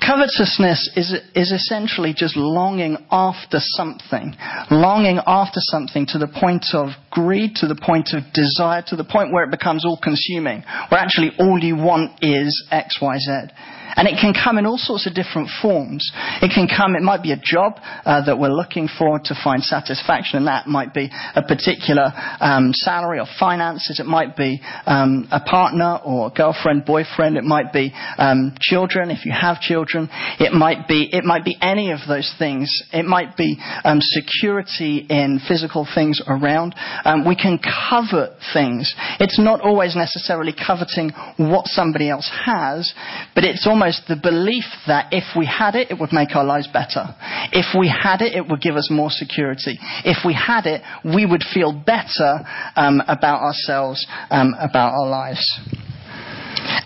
Covetousness 0.10 0.89
is, 0.96 1.13
is 1.36 1.51
essentially 1.51 2.16
just 2.18 2.36
longing 2.36 2.98
after 3.12 3.60
something. 3.60 4.34
Longing 4.72 5.20
after 5.28 5.60
something 5.60 6.08
to 6.08 6.18
the 6.18 6.28
point 6.28 6.66
of 6.74 6.89
greed, 7.12 7.54
to 7.58 7.68
the 7.68 7.75
point 7.75 8.10
of 8.13 8.24
desire, 8.34 8.84
to 8.88 8.96
the 8.96 9.04
point 9.04 9.32
where 9.32 9.44
it 9.44 9.51
becomes 9.51 9.86
all 9.86 10.00
consuming. 10.01 10.63
Where 10.89 11.00
actually 11.00 11.34
all 11.38 11.60
you 11.60 11.75
want 11.75 12.24
is 12.24 12.66
X, 12.72 12.98
Y, 13.00 13.18
Z. 13.20 13.54
And 13.96 14.08
it 14.08 14.16
can 14.22 14.34
come 14.34 14.58
in 14.58 14.66
all 14.66 14.78
sorts 14.78 15.08
of 15.08 15.13
different 15.13 15.50
forms. 15.62 16.10
It 16.42 16.51
can 16.54 16.68
come, 16.68 16.96
it 16.96 17.01
might 17.01 17.24
be 17.24 17.34
a 17.34 17.42
job 17.42 17.74
uh, 18.06 18.24
that 18.25 18.38
we're 18.39 18.54
looking 18.54 18.88
for 18.88 19.20
to 19.20 19.36
find 19.44 19.63
satisfaction, 19.63 20.38
and 20.38 20.48
that 20.48 20.68
might 20.68 20.94
be 20.94 21.10
a 21.36 21.42
particular 21.42 22.13
um, 22.39 22.72
salary 22.74 23.20
or 23.20 23.25
finances. 23.39 24.00
It 24.00 24.06
might 24.06 24.38
be 24.38 24.62
um, 24.86 25.28
a 25.32 25.42
partner 25.42 26.00
or 26.06 26.30
girlfriend, 26.30 26.86
boyfriend. 26.86 27.36
It 27.36 27.44
might 27.44 27.74
be 27.74 27.92
um, 28.18 28.56
children, 28.62 29.12
if 29.12 29.25
you 29.25 29.34
have 29.34 29.60
children. 29.60 29.99
It 30.39 30.53
might 30.53 30.88
be, 30.88 31.10
it 31.12 31.24
might 31.24 31.44
be 31.44 31.58
any 31.62 31.91
of 31.91 32.00
those 32.08 32.32
things. 32.38 32.70
It 32.94 33.06
might 33.06 33.36
be 33.36 33.58
um, 33.84 34.00
security 34.01 35.06
in 35.10 35.39
physical 35.48 35.88
things 35.94 36.22
around. 36.27 36.75
Um, 37.03 37.27
we 37.27 37.36
can 37.36 37.60
covet 37.60 38.34
things. 38.53 38.94
It's 39.20 39.39
not 39.39 39.62
always 39.62 39.96
necessarily 39.96 40.53
coveting 40.53 41.12
what 41.38 41.65
somebody 41.68 42.10
else 42.10 42.29
has, 42.46 42.94
but 43.36 43.44
it's 43.44 43.65
almost 43.68 44.03
the 44.08 44.15
belief 44.15 44.65
that 44.88 45.10
if 45.12 45.36
we 45.36 45.46
had 45.46 45.75
it, 45.75 45.91
it 45.91 46.00
would 46.00 46.13
make 46.13 46.36
our 46.36 46.46
lives 46.46 46.68
better. 46.68 47.15
If 47.51 47.77
we 47.77 47.89
had 47.89 48.22
it, 48.22 48.34
it 48.34 48.48
would 48.48 48.62
give 48.62 48.75
us 48.75 48.89
more 48.91 49.10
security. 49.10 49.79
If 50.06 50.25
we 50.25 50.34
had 50.34 50.65
it, 50.65 50.82
we 51.03 51.25
would 51.25 51.44
feel 51.53 51.74
better 51.74 52.39
um, 52.75 53.01
about 53.08 53.41
ourselves, 53.41 54.06
um, 54.29 54.53
about 54.60 54.94
our 54.94 55.08
lives. 55.08 55.88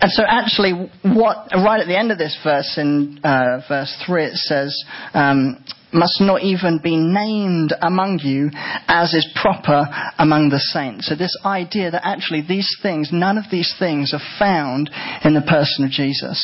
And 0.00 0.10
so, 0.10 0.24
actually, 0.26 0.72
what 1.02 1.48
right 1.54 1.80
at 1.80 1.86
the 1.86 1.98
end 1.98 2.12
of 2.12 2.18
this 2.18 2.36
verse, 2.42 2.78
in 2.78 3.20
uh, 3.24 3.60
verse 3.68 3.94
three, 4.06 4.24
it 4.24 4.36
says, 4.36 4.74
um, 5.12 5.64
must 5.94 6.20
not 6.20 6.42
even 6.42 6.80
be 6.82 6.96
named 6.96 7.72
among 7.80 8.18
you 8.18 8.50
as 8.88 9.14
is 9.14 9.26
proper 9.40 9.86
among 10.18 10.50
the 10.50 10.58
saints. 10.58 11.06
So 11.06 11.14
this 11.14 11.36
idea 11.44 11.90
that 11.92 12.02
actually 12.04 12.42
these 12.46 12.68
things, 12.82 13.10
none 13.12 13.38
of 13.38 13.44
these 13.50 13.72
things 13.78 14.12
are 14.12 14.38
found 14.38 14.90
in 15.24 15.34
the 15.34 15.46
person 15.46 15.84
of 15.84 15.90
Jesus. 15.90 16.42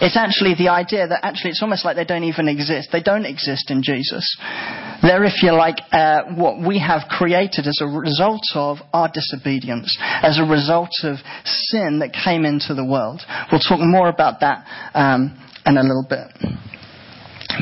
It's 0.00 0.16
actually 0.16 0.54
the 0.54 0.68
idea 0.68 1.08
that 1.08 1.24
actually 1.24 1.50
it's 1.50 1.62
almost 1.62 1.84
like 1.84 1.96
they 1.96 2.04
don't 2.04 2.24
even 2.24 2.48
exist. 2.48 2.90
They 2.92 3.02
don't 3.02 3.26
exist 3.26 3.70
in 3.70 3.82
Jesus. 3.82 4.24
They're, 5.06 5.22
if 5.22 5.40
you 5.42 5.52
like, 5.52 5.76
uh, 5.92 6.34
what 6.34 6.66
we 6.66 6.80
have 6.80 7.02
created 7.08 7.68
as 7.68 7.78
a 7.80 7.86
result 7.86 8.42
of 8.54 8.78
our 8.92 9.08
disobedience, 9.12 9.96
as 10.00 10.40
a 10.40 10.44
result 10.44 10.90
of 11.04 11.18
sin 11.44 12.00
that 12.00 12.12
came 12.12 12.44
into 12.44 12.74
the 12.74 12.84
world. 12.84 13.22
We'll 13.52 13.60
talk 13.60 13.78
more 13.78 14.08
about 14.08 14.40
that 14.40 14.66
um, 14.94 15.38
in 15.64 15.76
a 15.76 15.82
little 15.82 16.06
bit. 16.08 16.26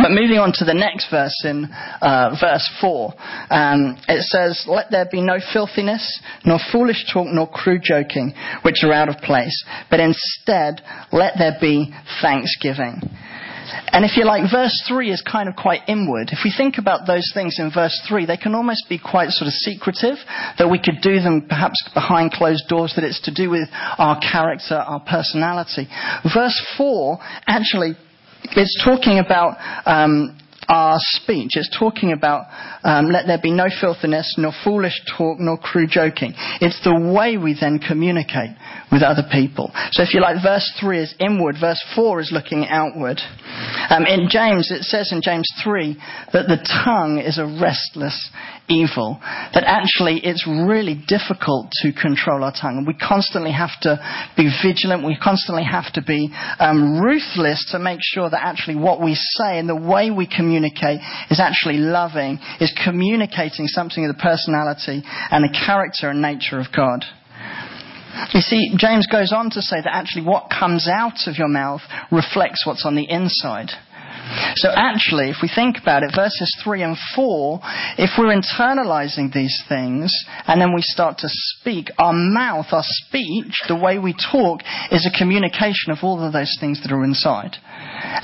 But 0.01 0.11
moving 0.11 0.39
on 0.39 0.53
to 0.55 0.65
the 0.65 0.75
next 0.75 1.11
verse 1.11 1.45
in 1.45 1.67
uh, 2.01 2.35
verse 2.41 2.69
4, 2.81 3.15
um, 3.51 3.97
it 4.09 4.23
says, 4.23 4.65
Let 4.67 4.91
there 4.91 5.07
be 5.11 5.21
no 5.21 5.39
filthiness, 5.53 6.21
nor 6.45 6.59
foolish 6.73 7.05
talk, 7.13 7.27
nor 7.29 7.47
crude 7.47 7.83
joking, 7.85 8.33
which 8.63 8.83
are 8.83 8.93
out 8.93 9.09
of 9.09 9.19
place, 9.19 9.65
but 9.91 10.01
instead 10.01 10.81
let 11.13 11.35
there 11.39 11.59
be 11.61 11.93
thanksgiving. 12.23 13.03
And 13.93 14.05
if 14.05 14.17
you 14.17 14.25
like, 14.25 14.51
verse 14.51 14.75
3 14.89 15.11
is 15.11 15.23
kind 15.23 15.49
of 15.49 15.57
quite 15.57 15.81
inward. 15.89 16.31
If 16.33 16.41
we 16.45 16.53
think 16.57 16.79
about 16.79 17.07
those 17.07 17.31
things 17.35 17.57
in 17.59 17.71
verse 17.73 17.95
3, 18.09 18.27
they 18.27 18.37
can 18.37 18.55
almost 18.55 18.89
be 18.89 18.99
quite 18.99 19.31
sort 19.31 19.49
of 19.49 19.55
secretive, 19.55 20.17
that 20.59 20.71
we 20.71 20.79
could 20.79 21.01
do 21.03 21.21
them 21.21 21.47
perhaps 21.49 21.83
behind 21.95 22.33
closed 22.33 22.69
doors, 22.69 22.93
that 22.97 23.05
it's 23.05 23.21
to 23.23 23.35
do 23.35 23.51
with 23.51 23.69
our 23.73 24.21
character, 24.21 24.75
our 24.75 25.01
personality. 25.01 25.89
Verse 26.35 26.61
4 26.77 27.19
actually 27.47 27.97
it's 28.53 28.85
talking 28.85 29.19
about 29.19 29.57
um, 29.87 30.39
our 30.69 30.97
speech. 30.99 31.53
It's 31.55 31.71
talking 31.79 32.13
about 32.13 32.47
um, 32.83 33.07
let 33.07 33.27
there 33.27 33.41
be 33.43 33.53
no 33.53 33.67
filthiness, 33.81 34.35
nor 34.39 34.53
foolish 34.65 35.01
talk, 35.17 35.39
nor 35.39 35.59
crude 35.59 35.91
joking. 35.91 36.35
It's 36.61 36.83
the 36.85 36.95
way 36.95 37.37
we 37.37 37.57
then 37.59 37.79
communicate 37.79 38.51
with 38.91 39.03
other 39.03 39.25
people. 39.31 39.71
So 39.93 40.03
if 40.03 40.15
you 40.15 40.21
like, 40.21 40.43
verse 40.43 40.71
3 40.81 41.01
is 41.01 41.15
inward, 41.19 41.57
verse 41.61 41.83
4 41.95 42.21
is 42.21 42.31
looking 42.33 42.67
outward. 42.69 43.21
Um, 43.91 44.07
in 44.07 44.29
James, 44.29 44.71
it 44.71 44.83
says 44.85 45.11
in 45.13 45.21
James 45.23 45.49
3 45.63 45.97
that 46.33 46.47
the 46.47 46.61
tongue 46.85 47.19
is 47.19 47.39
a 47.39 47.45
restless 47.45 48.31
evil. 48.69 49.19
That 49.53 49.65
actually 49.67 50.21
it's 50.25 50.47
really 50.47 50.95
difficult 51.07 51.71
to 51.83 51.93
control 51.93 52.45
our 52.45 52.53
tongue. 52.53 52.85
We 52.87 52.95
constantly 52.95 53.53
have 53.53 53.77
to 53.83 54.01
be 54.37 54.49
vigilant. 54.63 55.05
We 55.05 55.19
constantly 55.23 55.65
have 55.65 55.93
to 55.95 56.03
be 56.03 56.31
um, 56.59 57.01
ruthless 57.01 57.69
to 57.73 57.79
make 57.79 58.01
sure 58.01 58.31
that 58.31 58.41
actually 58.43 58.77
what 58.77 59.03
we 59.03 59.15
say 59.15 59.59
and 59.59 59.69
the 59.69 59.77
way 59.77 60.11
we 60.11 60.27
communicate 60.27 60.54
is 60.63 61.41
actually 61.41 61.79
loving, 61.79 62.39
is 62.61 62.73
communicating 62.85 63.67
something 63.67 64.05
of 64.05 64.15
the 64.15 64.23
personality 64.23 65.03
and 65.31 65.43
the 65.43 65.65
character 65.67 66.09
and 66.11 66.23
nature 66.23 66.61
of 66.61 66.67
God. 66.75 67.05
You 68.33 68.41
see, 68.41 68.75
James 68.77 69.07
goes 69.07 69.33
on 69.33 69.51
to 69.51 69.63
say 69.63 69.77
that 69.77 69.93
actually 69.93 70.25
what 70.25 70.49
comes 70.49 70.89
out 70.89 71.27
of 71.27 71.37
your 71.37 71.49
mouth 71.49 71.81
reflects 72.13 72.65
what's 72.67 72.87
on 72.87 72.95
the 72.95 73.09
inside. 73.09 73.71
So 74.57 74.71
actually, 74.75 75.31
if 75.31 75.37
we 75.43 75.51
think 75.53 75.77
about 75.81 76.03
it, 76.03 76.13
verses 76.15 76.49
3 76.63 76.83
and 76.83 76.97
4, 77.15 77.61
if 77.99 78.11
we're 78.19 78.35
internalizing 78.35 79.33
these 79.33 79.63
things 79.69 80.13
and 80.47 80.61
then 80.61 80.75
we 80.75 80.83
start 80.83 81.19
to 81.19 81.29
speak, 81.29 81.91
our 81.99 82.13
mouth, 82.13 82.67
our 82.73 82.85
speech, 82.85 83.63
the 83.69 83.77
way 83.77 83.99
we 83.99 84.15
talk, 84.15 84.61
is 84.91 85.07
a 85.07 85.19
communication 85.19 85.91
of 85.91 85.99
all 86.03 86.25
of 86.25 86.33
those 86.33 86.55
things 86.61 86.83
that 86.83 86.93
are 86.93 87.05
inside. 87.05 87.57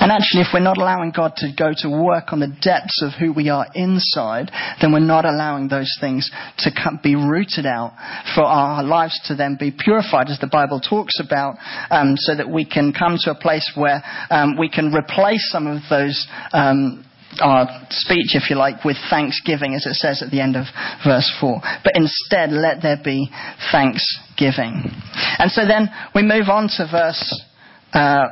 And 0.01 0.11
actually, 0.11 0.43
if 0.43 0.49
we're 0.55 0.61
not 0.61 0.79
allowing 0.79 1.11
God 1.11 1.35
to 1.37 1.53
go 1.57 1.73
to 1.77 1.89
work 1.89 2.33
on 2.33 2.41
the 2.41 2.55
depths 2.63 3.03
of 3.03 3.13
who 3.19 3.33
we 3.33 3.49
are 3.49 3.67
inside, 3.75 4.51
then 4.81 4.93
we're 4.93 5.01
not 5.01 5.25
allowing 5.25 5.69
those 5.69 5.93
things 6.01 6.31
to 6.59 6.71
come, 6.71 7.01
be 7.03 7.15
rooted 7.15 7.67
out 7.67 7.93
for 8.35 8.45
our 8.45 8.83
lives 8.83 9.19
to 9.27 9.35
then 9.35 9.57
be 9.59 9.71
purified, 9.71 10.29
as 10.29 10.39
the 10.39 10.47
Bible 10.47 10.81
talks 10.81 11.21
about, 11.21 11.57
um, 11.91 12.15
so 12.17 12.35
that 12.35 12.49
we 12.49 12.65
can 12.65 12.93
come 12.93 13.17
to 13.21 13.33
a 13.33 13.35
place 13.35 13.71
where 13.75 14.03
um, 14.31 14.57
we 14.59 14.69
can 14.69 14.95
replace 14.95 15.51
some 15.51 15.67
of 15.67 15.83
those 15.91 16.27
um, 16.53 17.05
our 17.39 17.69
speech, 17.91 18.35
if 18.35 18.51
you 18.51 18.57
like, 18.57 18.85
with 18.85 18.97
thanksgiving, 19.09 19.75
as 19.75 19.87
it 19.87 19.95
says 19.95 20.23
at 20.23 20.31
the 20.31 20.41
end 20.41 20.57
of 20.57 20.65
verse 21.05 21.31
4. 21.41 21.61
But 21.85 21.93
instead, 21.95 22.51
let 22.51 22.83
there 22.83 23.01
be 23.03 23.31
thanksgiving. 23.71 24.91
And 25.39 25.51
so 25.51 25.67
then 25.67 25.89
we 26.15 26.23
move 26.23 26.49
on 26.49 26.69
to 26.77 26.89
verse 26.91 27.45
uh, 27.93 28.29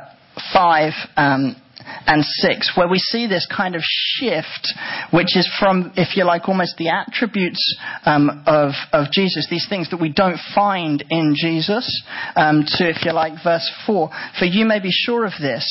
5. 0.53 0.93
Um, 1.15 1.55
and 2.05 2.23
6, 2.23 2.71
where 2.75 2.87
we 2.87 2.97
see 2.97 3.27
this 3.27 3.47
kind 3.55 3.75
of 3.75 3.81
shift, 3.83 4.73
which 5.11 5.35
is 5.35 5.49
from, 5.59 5.91
if 5.95 6.15
you 6.15 6.25
like, 6.25 6.47
almost 6.47 6.75
the 6.77 6.89
attributes 6.89 7.79
um, 8.05 8.43
of, 8.45 8.71
of 8.93 9.11
Jesus, 9.11 9.47
these 9.49 9.67
things 9.69 9.89
that 9.91 10.01
we 10.01 10.11
don't 10.11 10.39
find 10.53 11.03
in 11.09 11.35
Jesus, 11.37 12.03
um, 12.35 12.63
to, 12.65 12.89
if 12.89 13.05
you 13.05 13.13
like, 13.13 13.33
verse 13.43 13.69
4. 13.85 14.09
For 14.37 14.45
you 14.45 14.65
may 14.65 14.79
be 14.79 14.91
sure 14.91 15.25
of 15.25 15.33
this, 15.39 15.65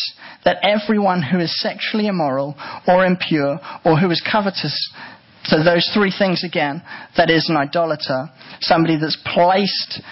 that 0.44 0.58
everyone 0.62 1.22
who 1.22 1.38
is 1.38 1.60
sexually 1.60 2.06
immoral 2.06 2.54
or 2.86 3.04
impure 3.04 3.58
or 3.84 3.98
who 3.98 4.10
is 4.10 4.22
covetous 4.30 4.92
so 5.44 5.64
those 5.64 5.90
three 5.94 6.12
things 6.16 6.44
again, 6.44 6.82
that 7.16 7.30
is 7.30 7.48
an 7.48 7.56
idolater, 7.56 8.28
somebody 8.60 8.98
that's 9.00 9.16
placed 9.24 10.02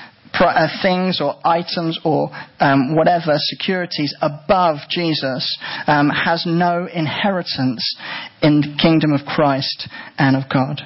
things 0.82 1.20
or 1.20 1.34
items 1.44 1.98
or 2.04 2.30
um, 2.60 2.94
whatever 2.94 3.34
securities 3.36 4.14
above 4.20 4.78
Jesus 4.90 5.58
um, 5.86 6.10
has 6.10 6.44
no 6.46 6.86
inheritance 6.86 7.96
in 8.42 8.60
the 8.60 8.76
kingdom 8.80 9.12
of 9.12 9.20
Christ 9.26 9.88
and 10.18 10.36
of 10.36 10.44
God. 10.52 10.80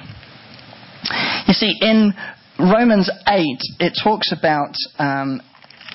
You 1.47 1.53
see, 1.53 1.73
in 1.81 2.13
Romans 2.59 3.09
8, 3.27 3.43
it 3.79 3.99
talks 4.03 4.31
about 4.31 4.75
um, 4.99 5.41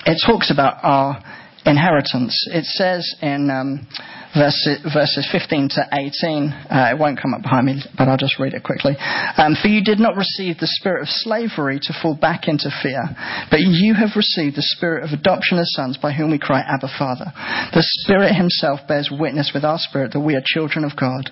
it 0.05 0.21
talks 0.25 0.51
about 0.51 0.83
our 0.83 1.21
inheritance. 1.65 2.47
It 2.51 2.65
says 2.65 3.15
in 3.21 3.49
um, 3.49 3.87
verses, 4.35 4.79
verses 4.93 5.27
15 5.31 5.69
to 5.75 5.81
18. 5.91 6.51
Uh, 6.69 6.91
it 6.91 6.97
won't 6.97 7.19
come 7.19 7.33
up 7.33 7.41
behind 7.41 7.65
me, 7.67 7.81
but 7.97 8.07
I'll 8.07 8.17
just 8.17 8.39
read 8.39 8.53
it 8.53 8.63
quickly. 8.63 8.95
Um, 9.37 9.55
For 9.61 9.67
you 9.67 9.83
did 9.83 9.99
not 9.99 10.15
receive 10.15 10.57
the 10.57 10.67
spirit 10.79 11.01
of 11.01 11.09
slavery 11.09 11.79
to 11.83 11.93
fall 12.01 12.15
back 12.15 12.47
into 12.47 12.69
fear, 12.81 13.03
but 13.51 13.61
you 13.61 13.93
have 13.93 14.15
received 14.15 14.55
the 14.55 14.67
spirit 14.75 15.03
of 15.03 15.11
adoption 15.11 15.59
as 15.59 15.71
sons 15.73 15.97
by 15.97 16.11
whom 16.11 16.31
we 16.31 16.39
cry, 16.39 16.61
Abba, 16.61 16.89
Father. 16.97 17.31
The 17.73 17.85
Spirit 18.03 18.35
Himself 18.35 18.81
bears 18.87 19.09
witness 19.11 19.51
with 19.53 19.63
our 19.63 19.77
spirit 19.77 20.13
that 20.13 20.21
we 20.21 20.35
are 20.35 20.43
children 20.43 20.83
of 20.83 20.97
God. 20.97 21.29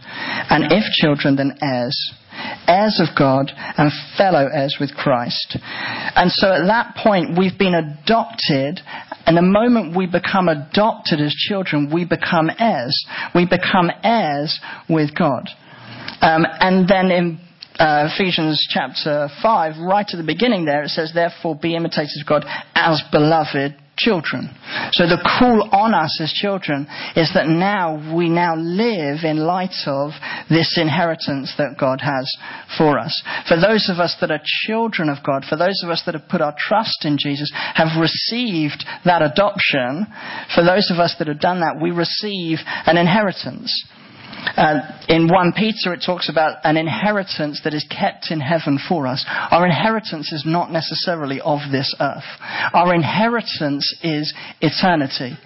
And 0.50 0.72
if 0.72 0.84
children, 0.94 1.36
then 1.36 1.58
heirs 1.62 1.96
heirs 2.68 3.00
of 3.00 3.16
God 3.18 3.52
and 3.56 3.92
fellow 4.18 4.48
heirs 4.52 4.78
with 4.80 4.94
Christ. 4.96 5.58
And 6.16 6.32
so 6.32 6.52
at 6.52 6.68
that 6.68 6.96
point, 7.02 7.38
we've 7.38 7.58
been 7.58 7.76
adopted, 7.76 8.82
and 9.26 9.38
the 9.38 9.42
moment 9.42 9.96
we 9.96 10.06
become 10.06 10.50
adopted 10.50 11.20
as 11.22 11.34
children, 11.34 11.92
we 11.94 12.06
become 12.06 12.50
heirs. 12.60 13.06
We 13.34 13.46
become 13.46 13.92
heirs 14.04 14.60
with 14.90 15.16
God. 15.16 15.50
Um, 16.22 16.46
and 16.60 16.88
then 16.88 17.12
in 17.12 17.40
uh, 17.80 18.10
Ephesians 18.14 18.66
chapter 18.70 19.28
5, 19.42 19.74
right 19.80 20.06
at 20.10 20.18
the 20.18 20.26
beginning 20.26 20.66
there, 20.66 20.84
it 20.84 20.90
says, 20.90 21.12
Therefore 21.14 21.56
be 21.56 21.76
imitators 21.76 22.18
of 22.22 22.28
God 22.28 22.46
as 22.74 23.02
beloved 23.12 23.76
children. 23.98 24.50
So 24.94 25.08
the 25.08 25.22
call 25.40 25.70
on 25.72 25.94
us 25.94 26.20
as 26.22 26.32
children 26.32 26.88
is 27.16 27.32
that 27.34 27.48
now 27.48 28.16
we 28.16 28.30
now 28.30 28.56
live 28.56 29.24
in 29.24 29.38
light 29.38 29.76
of 29.88 30.12
this 30.50 30.78
inheritance 30.80 31.54
that 31.58 31.78
God 31.80 32.02
has 32.02 32.30
for 32.78 33.00
us. 33.00 33.16
For 33.48 33.60
those 33.60 33.90
of 33.90 34.00
us 34.00 34.16
that 34.22 34.32
are 34.32 34.42
children 34.44 35.10
of 35.10 35.24
God, 35.26 35.44
for 35.48 35.58
those 35.58 35.82
of 35.84 35.90
us 35.90 36.04
that 36.06 36.16
have 36.16 36.30
put 36.30 36.42
our 36.42 36.56
trust 36.58 37.06
in 37.06 37.18
Jesus, 37.18 37.52
have 37.76 38.00
received 38.00 38.84
that 39.06 39.22
adoption, 39.22 40.08
for 40.54 40.64
those 40.64 40.90
of 40.92 41.00
us 41.00 41.16
that 41.20 41.28
have 41.28 41.40
done 41.40 41.62
that, 41.62 41.80
we 41.82 41.92
receive 41.92 42.60
an 42.86 42.98
inheritance. 42.98 43.72
Uh, 44.58 44.80
in 45.10 45.28
1 45.28 45.54
Peter, 45.58 45.94
it 45.94 46.04
talks 46.06 46.30
about 46.30 46.58
an 46.64 46.78
inheritance 46.78 47.62
that 47.64 47.74
is 47.74 47.86
kept 47.90 48.32
in 48.32 48.40
heaven 48.40 48.80
for 48.88 49.08
us. 49.08 49.26
Our 49.52 49.66
inheritance 49.66 50.32
is 50.32 50.44
not 50.46 50.72
necessarily 50.72 51.42
of 51.42 51.60
this 51.72 51.96
earth. 52.00 52.24
Our 52.74 52.94
inheritance 52.94 53.96
is 54.04 54.34
eternity 54.62 55.38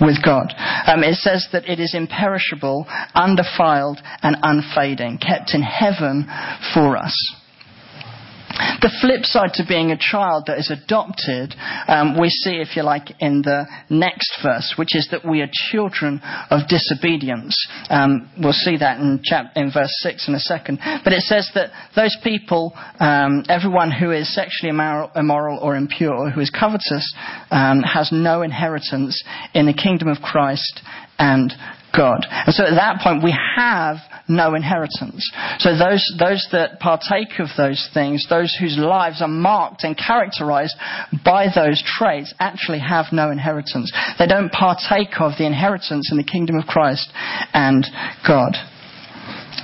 with 0.00 0.22
God. 0.24 0.52
Um, 0.86 1.02
it 1.02 1.16
says 1.16 1.46
that 1.52 1.68
it 1.68 1.80
is 1.80 1.94
imperishable, 1.94 2.86
undefiled, 3.14 4.00
and 4.22 4.36
unfading, 4.42 5.18
kept 5.18 5.54
in 5.54 5.62
heaven 5.62 6.26
for 6.74 6.96
us. 6.96 7.14
The 8.80 8.90
flip 9.00 9.24
side 9.24 9.52
to 9.54 9.64
being 9.66 9.90
a 9.90 9.98
child 9.98 10.44
that 10.46 10.58
is 10.58 10.70
adopted, 10.70 11.54
um, 11.86 12.18
we 12.18 12.28
see, 12.28 12.56
if 12.56 12.76
you 12.76 12.82
like, 12.82 13.10
in 13.20 13.42
the 13.42 13.66
next 13.88 14.38
verse, 14.42 14.74
which 14.76 14.94
is 14.94 15.08
that 15.10 15.24
we 15.24 15.40
are 15.42 15.50
children 15.70 16.20
of 16.50 16.68
disobedience. 16.68 17.54
Um, 17.90 18.30
we'll 18.38 18.52
see 18.52 18.76
that 18.78 19.00
in, 19.00 19.20
chap- 19.22 19.52
in 19.56 19.70
verse 19.72 19.94
6 20.02 20.28
in 20.28 20.34
a 20.34 20.40
second. 20.40 20.78
But 21.04 21.12
it 21.12 21.22
says 21.22 21.50
that 21.54 21.70
those 21.94 22.16
people, 22.22 22.72
um, 23.00 23.44
everyone 23.48 23.90
who 23.90 24.10
is 24.10 24.32
sexually 24.34 24.70
immoral, 24.70 25.10
immoral 25.14 25.58
or 25.58 25.76
impure, 25.76 26.30
who 26.30 26.40
is 26.40 26.50
covetous, 26.50 27.14
um, 27.50 27.82
has 27.82 28.10
no 28.12 28.42
inheritance 28.42 29.22
in 29.54 29.66
the 29.66 29.72
kingdom 29.72 30.08
of 30.08 30.18
Christ 30.18 30.82
and 31.18 31.52
God. 31.96 32.26
And 32.28 32.54
so 32.54 32.64
at 32.64 32.74
that 32.74 33.00
point, 33.02 33.24
we 33.24 33.36
have 33.56 33.96
no 34.28 34.54
inheritance. 34.54 35.30
So 35.58 35.76
those, 35.76 36.04
those 36.18 36.46
that 36.52 36.80
partake 36.80 37.38
of 37.38 37.48
those 37.56 37.88
things, 37.94 38.26
those 38.28 38.54
whose 38.58 38.76
lives 38.78 39.22
are 39.22 39.28
marked 39.28 39.84
and 39.84 39.96
characterized 39.96 40.76
by 41.24 41.46
those 41.54 41.82
traits, 41.98 42.34
actually 42.38 42.80
have 42.80 43.06
no 43.12 43.30
inheritance. 43.30 43.92
They 44.18 44.26
don't 44.26 44.52
partake 44.52 45.20
of 45.20 45.32
the 45.38 45.46
inheritance 45.46 46.10
in 46.10 46.18
the 46.18 46.24
kingdom 46.24 46.56
of 46.56 46.66
Christ 46.66 47.10
and 47.54 47.86
God. 48.26 48.54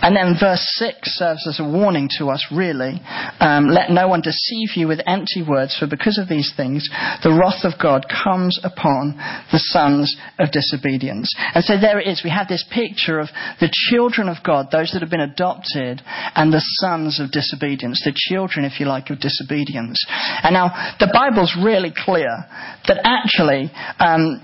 And 0.02 0.16
then 0.16 0.36
verse 0.38 0.64
6 0.76 0.98
serves 1.18 1.46
as 1.46 1.60
a 1.60 1.64
warning 1.64 2.08
to 2.18 2.28
us, 2.28 2.44
really. 2.50 3.00
Um, 3.40 3.68
Let 3.68 3.90
no 3.90 4.08
one 4.08 4.20
deceive 4.20 4.76
you 4.76 4.88
with 4.88 5.00
empty 5.06 5.42
words, 5.42 5.76
for 5.78 5.86
because 5.86 6.18
of 6.18 6.28
these 6.28 6.52
things, 6.56 6.88
the 7.22 7.32
wrath 7.32 7.64
of 7.64 7.80
God 7.80 8.06
comes 8.08 8.58
upon 8.62 9.16
the 9.52 9.58
sons 9.58 10.14
of 10.38 10.50
disobedience. 10.50 11.32
And 11.54 11.64
so 11.64 11.80
there 11.80 12.00
it 12.00 12.08
is. 12.08 12.22
We 12.24 12.30
have 12.30 12.48
this 12.48 12.64
picture 12.72 13.18
of 13.18 13.28
the 13.60 13.72
children 13.90 14.28
of 14.28 14.42
God, 14.44 14.68
those 14.70 14.90
that 14.92 15.02
have 15.02 15.10
been 15.10 15.20
adopted, 15.20 16.02
and 16.34 16.52
the 16.52 16.64
sons 16.80 17.20
of 17.20 17.30
disobedience, 17.30 18.02
the 18.04 18.12
children, 18.14 18.64
if 18.64 18.80
you 18.80 18.86
like, 18.86 19.10
of 19.10 19.20
disobedience. 19.20 20.04
And 20.42 20.54
now, 20.54 20.94
the 20.98 21.10
Bible's 21.12 21.56
really 21.62 21.92
clear 21.94 22.44
that 22.88 23.00
actually, 23.04 23.70
um, 23.98 24.42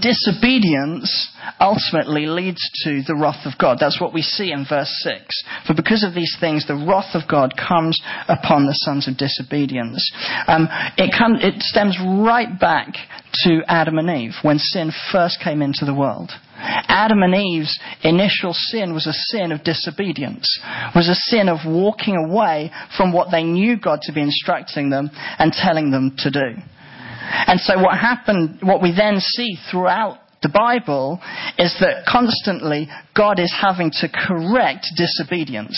disobedience 0.00 1.30
ultimately 1.60 2.26
leads 2.26 2.60
to 2.84 3.02
the 3.06 3.14
wrath 3.14 3.46
of 3.46 3.58
God. 3.58 3.78
That's 3.80 4.00
what 4.00 4.14
we 4.14 4.22
see 4.22 4.52
in 4.52 4.66
verse 4.68 4.92
6. 5.02 5.44
For 5.66 5.74
because 5.74 6.04
of 6.04 6.14
these 6.14 6.36
things, 6.40 6.66
the 6.66 6.74
wrath 6.74 7.14
of 7.14 7.28
God 7.28 7.54
comes 7.56 8.00
upon 8.28 8.66
the 8.66 8.78
sons 8.84 9.08
of 9.08 9.16
disobedience. 9.16 10.10
Um, 10.46 10.68
it, 10.96 11.14
come, 11.16 11.36
it 11.36 11.60
stems 11.62 11.98
right 12.00 12.58
back 12.58 12.94
to 13.44 13.62
Adam 13.66 13.98
and 13.98 14.10
Eve 14.10 14.32
when 14.42 14.58
sin 14.58 14.92
first 15.12 15.38
came 15.42 15.62
into 15.62 15.84
the 15.84 15.94
world. 15.94 16.30
Adam 16.56 17.22
and 17.22 17.34
Eve's 17.34 17.78
initial 18.02 18.52
sin 18.54 18.94
was 18.94 19.06
a 19.06 19.12
sin 19.12 19.52
of 19.52 19.64
disobedience, 19.64 20.46
was 20.94 21.08
a 21.08 21.14
sin 21.14 21.48
of 21.48 21.58
walking 21.66 22.16
away 22.16 22.70
from 22.96 23.12
what 23.12 23.30
they 23.30 23.42
knew 23.42 23.76
God 23.78 24.00
to 24.02 24.12
be 24.12 24.22
instructing 24.22 24.88
them 24.88 25.10
and 25.38 25.52
telling 25.52 25.90
them 25.90 26.14
to 26.18 26.30
do. 26.30 26.62
And 27.46 27.60
so 27.60 27.80
what 27.82 27.98
happened, 27.98 28.58
what 28.62 28.82
we 28.82 28.92
then 28.94 29.20
see 29.20 29.56
throughout 29.70 30.18
the 30.42 30.48
Bible 30.50 31.20
is 31.58 31.74
that 31.80 32.04
constantly 32.06 32.88
God 33.16 33.40
is 33.40 33.52
having 33.58 33.90
to 34.00 34.08
correct 34.08 34.86
disobedience. 34.96 35.76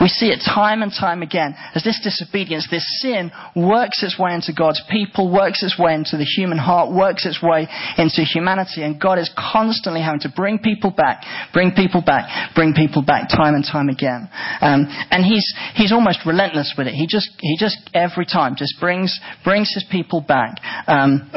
We 0.00 0.08
see 0.08 0.28
it 0.28 0.40
time 0.44 0.82
and 0.82 0.92
time 0.92 1.22
again 1.22 1.54
as 1.74 1.82
this 1.82 2.00
disobedience, 2.02 2.68
this 2.70 2.86
sin 3.00 3.30
works 3.56 4.02
its 4.02 4.18
way 4.18 4.34
into 4.34 4.52
God's 4.52 4.82
people, 4.90 5.32
works 5.32 5.62
its 5.62 5.78
way 5.78 5.94
into 5.94 6.16
the 6.16 6.24
human 6.24 6.58
heart, 6.58 6.92
works 6.92 7.24
its 7.24 7.42
way 7.42 7.68
into 7.96 8.22
humanity, 8.22 8.82
and 8.82 9.00
God 9.00 9.18
is 9.18 9.30
constantly 9.36 10.02
having 10.02 10.20
to 10.20 10.32
bring 10.34 10.58
people 10.58 10.90
back, 10.90 11.22
bring 11.52 11.72
people 11.72 12.02
back, 12.04 12.54
bring 12.54 12.74
people 12.74 13.02
back 13.02 13.28
time 13.28 13.54
and 13.54 13.64
time 13.64 13.88
again. 13.88 14.28
Um, 14.60 14.86
and 15.10 15.24
he's, 15.24 15.46
he's 15.74 15.92
almost 15.92 16.20
relentless 16.26 16.74
with 16.76 16.86
it. 16.86 16.94
He 16.94 17.06
just, 17.06 17.30
he 17.40 17.56
just 17.58 17.78
every 17.94 18.26
time 18.26 18.54
just 18.56 18.74
brings, 18.80 19.18
brings 19.44 19.72
his 19.74 19.84
people 19.90 20.20
back. 20.20 20.56
Um, 20.86 21.30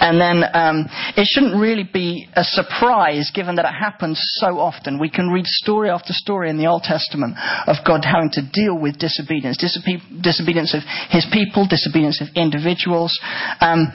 and 0.00 0.20
then 0.20 0.42
um, 0.54 0.86
it 1.16 1.26
shouldn't 1.26 1.60
really 1.60 1.88
be 1.90 2.28
a 2.34 2.42
surprise 2.44 3.30
given 3.34 3.56
that 3.56 3.64
it 3.64 3.74
happens 3.74 4.20
so 4.38 4.58
often. 4.58 4.98
We 4.98 5.10
can 5.10 5.28
read 5.28 5.46
story 5.46 5.90
after 5.90 6.12
story 6.12 6.50
in 6.50 6.58
the 6.58 6.66
Old 6.66 6.82
Testament 6.82 7.36
of 7.66 7.76
God 7.86 8.04
having 8.04 8.30
to 8.32 8.42
deal 8.42 8.78
with 8.78 8.98
disobedience, 8.98 9.56
disobedience 9.58 10.74
of 10.74 10.82
his 11.10 11.26
people, 11.32 11.66
disobedience 11.66 12.20
of 12.20 12.28
individuals. 12.34 13.18
Um, 13.60 13.86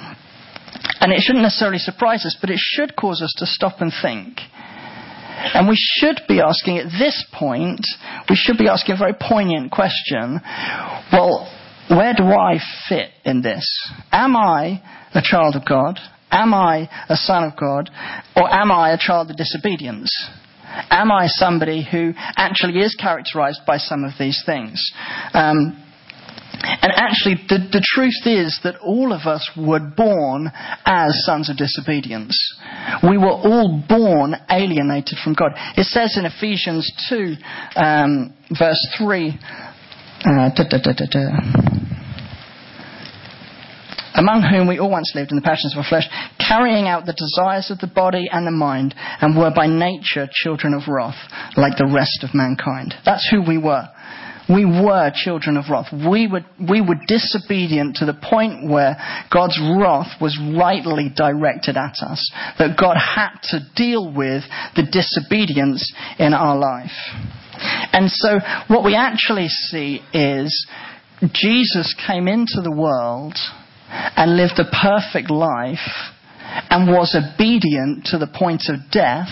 and 1.00 1.12
it 1.12 1.22
shouldn't 1.22 1.43
necessarily 1.43 1.80
surprise 1.80 2.26
us, 2.26 2.38
but 2.39 2.50
it 2.50 2.60
should 2.60 2.96
cause 2.96 3.22
us 3.22 3.34
to 3.38 3.46
stop 3.46 3.80
and 3.80 3.91
think. 4.02 4.39
And 5.54 5.67
we 5.67 5.76
should 5.76 6.22
be 6.28 6.39
asking 6.39 6.78
at 6.78 6.91
this 6.98 7.26
point, 7.34 7.86
we 8.30 8.36
should 8.36 8.58
be 8.58 8.67
asking 8.67 8.96
a 8.96 8.98
very 8.98 9.15
poignant 9.19 9.72
question. 9.72 10.39
Well, 11.12 11.50
where 11.89 12.13
do 12.13 12.24
I 12.24 12.60
fit 12.88 13.10
in 13.26 13.41
this? 13.41 13.65
Am 14.12 14.36
I 14.36 14.82
a 15.13 15.22
child 15.22 15.56
of 15.56 15.65
God? 15.65 16.00
Am 16.32 16.54
I 16.54 16.89
a 17.10 17.15
son 17.15 17.43
of 17.43 17.58
God? 17.58 17.89
Or 18.36 18.52
am 18.52 18.72
I 18.72 18.91
a 18.91 18.98
child 18.98 19.30
of 19.30 19.38
disobedience? 19.38 20.12
Am 20.89 21.12
I 21.12 21.28
somebody 21.28 21.88
who 21.89 22.13
actually 22.17 22.80
is 22.80 22.96
characterized 22.96 23.62
by 23.67 23.78
some 23.78 24.04
of 24.04 24.12
these 24.17 24.41
things? 24.46 24.82
Um, 25.34 25.80
and 26.63 26.91
actually, 26.96 27.36
the, 27.50 27.58
the 27.72 27.84
truth 27.84 28.26
is 28.26 28.60
that 28.63 28.78
all 28.78 29.12
of 29.12 29.28
us 29.28 29.50
were 29.58 29.80
born 29.80 30.52
as 30.86 31.26
sons 31.26 31.50
of 31.50 31.58
disobedience. 31.58 32.38
We 33.04 33.17
were 33.17 33.32
all 33.32 33.84
born 33.88 34.36
alienated 34.50 35.17
from 35.24 35.34
God. 35.34 35.52
It 35.76 35.86
says 35.86 36.15
in 36.17 36.26
Ephesians 36.26 36.89
2, 37.10 37.36
um, 37.76 38.34
verse 38.58 38.80
3, 38.98 39.39
uh, 40.26 40.50
da, 40.56 40.63
da, 40.69 40.78
da, 40.80 41.72
among 44.23 44.41
whom 44.41 44.67
we 44.67 44.79
all 44.79 44.89
once 44.89 45.12
lived 45.13 45.31
in 45.31 45.36
the 45.36 45.43
passions 45.43 45.73
of 45.73 45.83
our 45.83 45.89
flesh, 45.89 46.07
carrying 46.39 46.88
out 46.88 47.05
the 47.05 47.12
desires 47.12 47.69
of 47.69 47.79
the 47.79 47.91
body 47.93 48.29
and 48.31 48.47
the 48.47 48.55
mind, 48.55 48.95
and 49.19 49.38
were 49.38 49.51
by 49.53 49.67
nature 49.67 50.29
children 50.31 50.73
of 50.73 50.88
wrath, 50.88 51.19
like 51.57 51.75
the 51.75 51.91
rest 51.91 52.23
of 52.23 52.33
mankind. 52.33 52.95
That's 53.03 53.27
who 53.29 53.43
we 53.43 53.57
were. 53.57 53.83
We 54.47 54.65
were 54.65 55.12
children 55.13 55.57
of 55.57 55.65
wrath. 55.69 55.91
We 55.91 56.27
were, 56.27 56.43
we 56.59 56.79
were 56.79 56.99
disobedient 57.07 57.97
to 57.97 58.05
the 58.05 58.15
point 58.15 58.69
where 58.69 58.95
God's 59.31 59.59
wrath 59.59 60.19
was 60.19 60.39
rightly 60.39 61.12
directed 61.15 61.75
at 61.75 61.95
us. 61.99 62.23
That 62.59 62.77
God 62.79 62.95
had 62.95 63.39
to 63.51 63.59
deal 63.75 64.07
with 64.07 64.43
the 64.75 64.88
disobedience 64.88 65.93
in 66.19 66.33
our 66.33 66.57
life. 66.57 66.95
And 67.93 68.09
so 68.12 68.39
what 68.67 68.83
we 68.83 68.95
actually 68.95 69.47
see 69.47 70.01
is 70.13 70.67
Jesus 71.31 71.95
came 72.05 72.27
into 72.27 72.59
the 72.62 72.75
world 72.75 73.38
and 73.93 74.38
lived 74.38 74.60
a 74.60 74.65
perfect 74.65 75.29
life 75.29 76.13
and 76.69 76.88
was 76.88 77.15
obedient 77.15 78.06
to 78.06 78.17
the 78.17 78.27
point 78.27 78.63
of 78.69 78.79
death. 78.91 79.29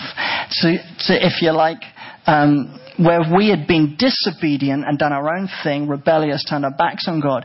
To, 0.62 0.76
to 1.06 1.26
if 1.26 1.42
you 1.42 1.52
like, 1.52 1.82
um, 2.26 2.78
where 2.98 3.20
we 3.34 3.48
had 3.48 3.66
been 3.66 3.96
disobedient 3.98 4.84
and 4.86 4.98
done 4.98 5.12
our 5.12 5.34
own 5.34 5.48
thing, 5.62 5.88
rebellious, 5.88 6.44
turned 6.48 6.64
our 6.64 6.74
backs 6.76 7.06
on 7.08 7.20
God, 7.20 7.44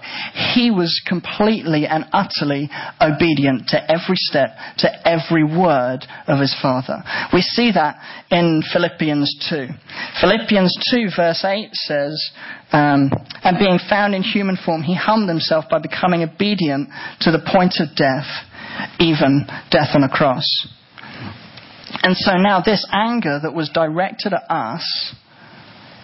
he 0.53 0.71
was 0.71 1.01
completely 1.07 1.85
and 1.85 2.05
utterly 2.11 2.69
obedient 3.01 3.67
to 3.69 3.91
every 3.91 4.15
step, 4.15 4.49
to 4.79 5.07
every 5.07 5.43
word 5.43 6.05
of 6.27 6.39
his 6.39 6.55
Father. 6.61 7.03
We 7.33 7.41
see 7.41 7.71
that 7.73 7.97
in 8.29 8.61
Philippians 8.73 9.47
2. 9.49 9.67
Philippians 10.21 10.75
2 10.91 11.09
verse 11.15 11.43
8 11.43 11.69
says, 11.73 12.31
um, 12.71 13.11
and 13.43 13.57
being 13.57 13.79
found 13.89 14.13
in 14.13 14.23
human 14.23 14.57
form, 14.57 14.83
he 14.83 14.95
humbled 14.95 15.29
himself 15.29 15.65
by 15.69 15.79
becoming 15.79 16.23
obedient 16.23 16.89
to 17.21 17.31
the 17.31 17.39
point 17.51 17.75
of 17.79 17.95
death, 17.95 18.27
even 18.99 19.47
death 19.71 19.95
on 19.95 20.03
a 20.03 20.09
cross. 20.09 20.45
And 22.03 22.15
so 22.17 22.33
now 22.35 22.61
this 22.61 22.85
anger 22.91 23.39
that 23.41 23.53
was 23.53 23.69
directed 23.69 24.33
at 24.33 24.43
us 24.49 25.15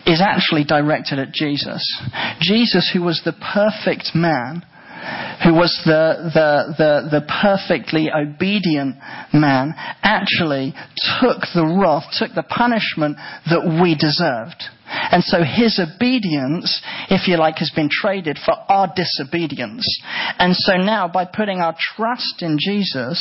is 0.05 0.21
actually 0.21 0.63
directed 0.63 1.19
at 1.19 1.31
Jesus. 1.31 1.83
Jesus, 2.39 2.89
who 2.93 3.01
was 3.01 3.21
the 3.23 3.33
perfect 3.33 4.11
man, 4.13 4.63
who 5.43 5.53
was 5.53 5.73
the, 5.85 6.31
the, 6.33 6.73
the, 6.77 7.19
the, 7.19 7.21
perfectly 7.41 8.09
obedient 8.09 8.95
man, 9.33 9.73
actually 10.01 10.73
took 11.19 11.41
the 11.53 11.65
wrath, 11.65 12.03
took 12.17 12.33
the 12.35 12.43
punishment 12.43 13.17
that 13.49 13.79
we 13.81 13.95
deserved. 13.95 14.63
And 14.85 15.23
so 15.23 15.43
his 15.43 15.79
obedience, 15.79 16.81
if 17.09 17.27
you 17.27 17.37
like, 17.37 17.57
has 17.57 17.71
been 17.75 17.89
traded 17.91 18.37
for 18.45 18.53
our 18.69 18.93
disobedience. 18.95 19.83
And 20.39 20.55
so 20.55 20.77
now, 20.77 21.07
by 21.07 21.25
putting 21.25 21.59
our 21.59 21.75
trust 21.95 22.41
in 22.41 22.57
Jesus, 22.59 23.19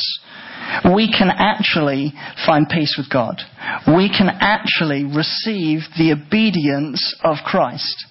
we 0.93 1.11
can 1.11 1.29
actually 1.29 2.13
find 2.45 2.69
peace 2.69 2.95
with 2.97 3.09
God. 3.09 3.41
We 3.87 4.09
can 4.09 4.29
actually 4.29 5.03
receive 5.03 5.81
the 5.97 6.13
obedience 6.13 7.15
of 7.23 7.37
Christ. 7.45 8.05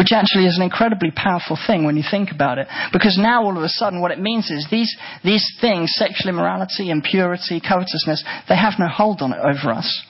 Which 0.00 0.12
actually 0.12 0.46
is 0.46 0.56
an 0.56 0.62
incredibly 0.62 1.10
powerful 1.10 1.58
thing 1.66 1.84
when 1.84 1.94
you 1.94 2.02
think 2.10 2.30
about 2.30 2.56
it. 2.56 2.66
Because 2.90 3.18
now 3.18 3.44
all 3.44 3.58
of 3.58 3.62
a 3.62 3.68
sudden 3.68 4.00
what 4.00 4.10
it 4.10 4.18
means 4.18 4.50
is 4.50 4.66
these, 4.70 4.96
these 5.22 5.46
things, 5.60 5.92
sexual 5.94 6.30
immorality, 6.30 6.88
impurity, 6.88 7.60
covetousness, 7.60 8.24
they 8.48 8.56
have 8.56 8.78
no 8.78 8.88
hold 8.88 9.20
on 9.20 9.34
it 9.34 9.38
over 9.38 9.70
us. 9.74 10.02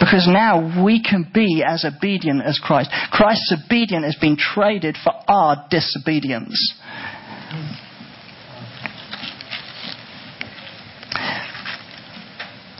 Because 0.00 0.26
now 0.26 0.82
we 0.82 1.02
can 1.02 1.30
be 1.34 1.62
as 1.62 1.84
obedient 1.84 2.40
as 2.42 2.58
Christ. 2.58 2.88
Christ's 3.12 3.52
obedience 3.62 4.06
has 4.06 4.16
been 4.16 4.38
traded 4.38 4.96
for 5.04 5.12
our 5.28 5.66
disobedience. 5.68 6.56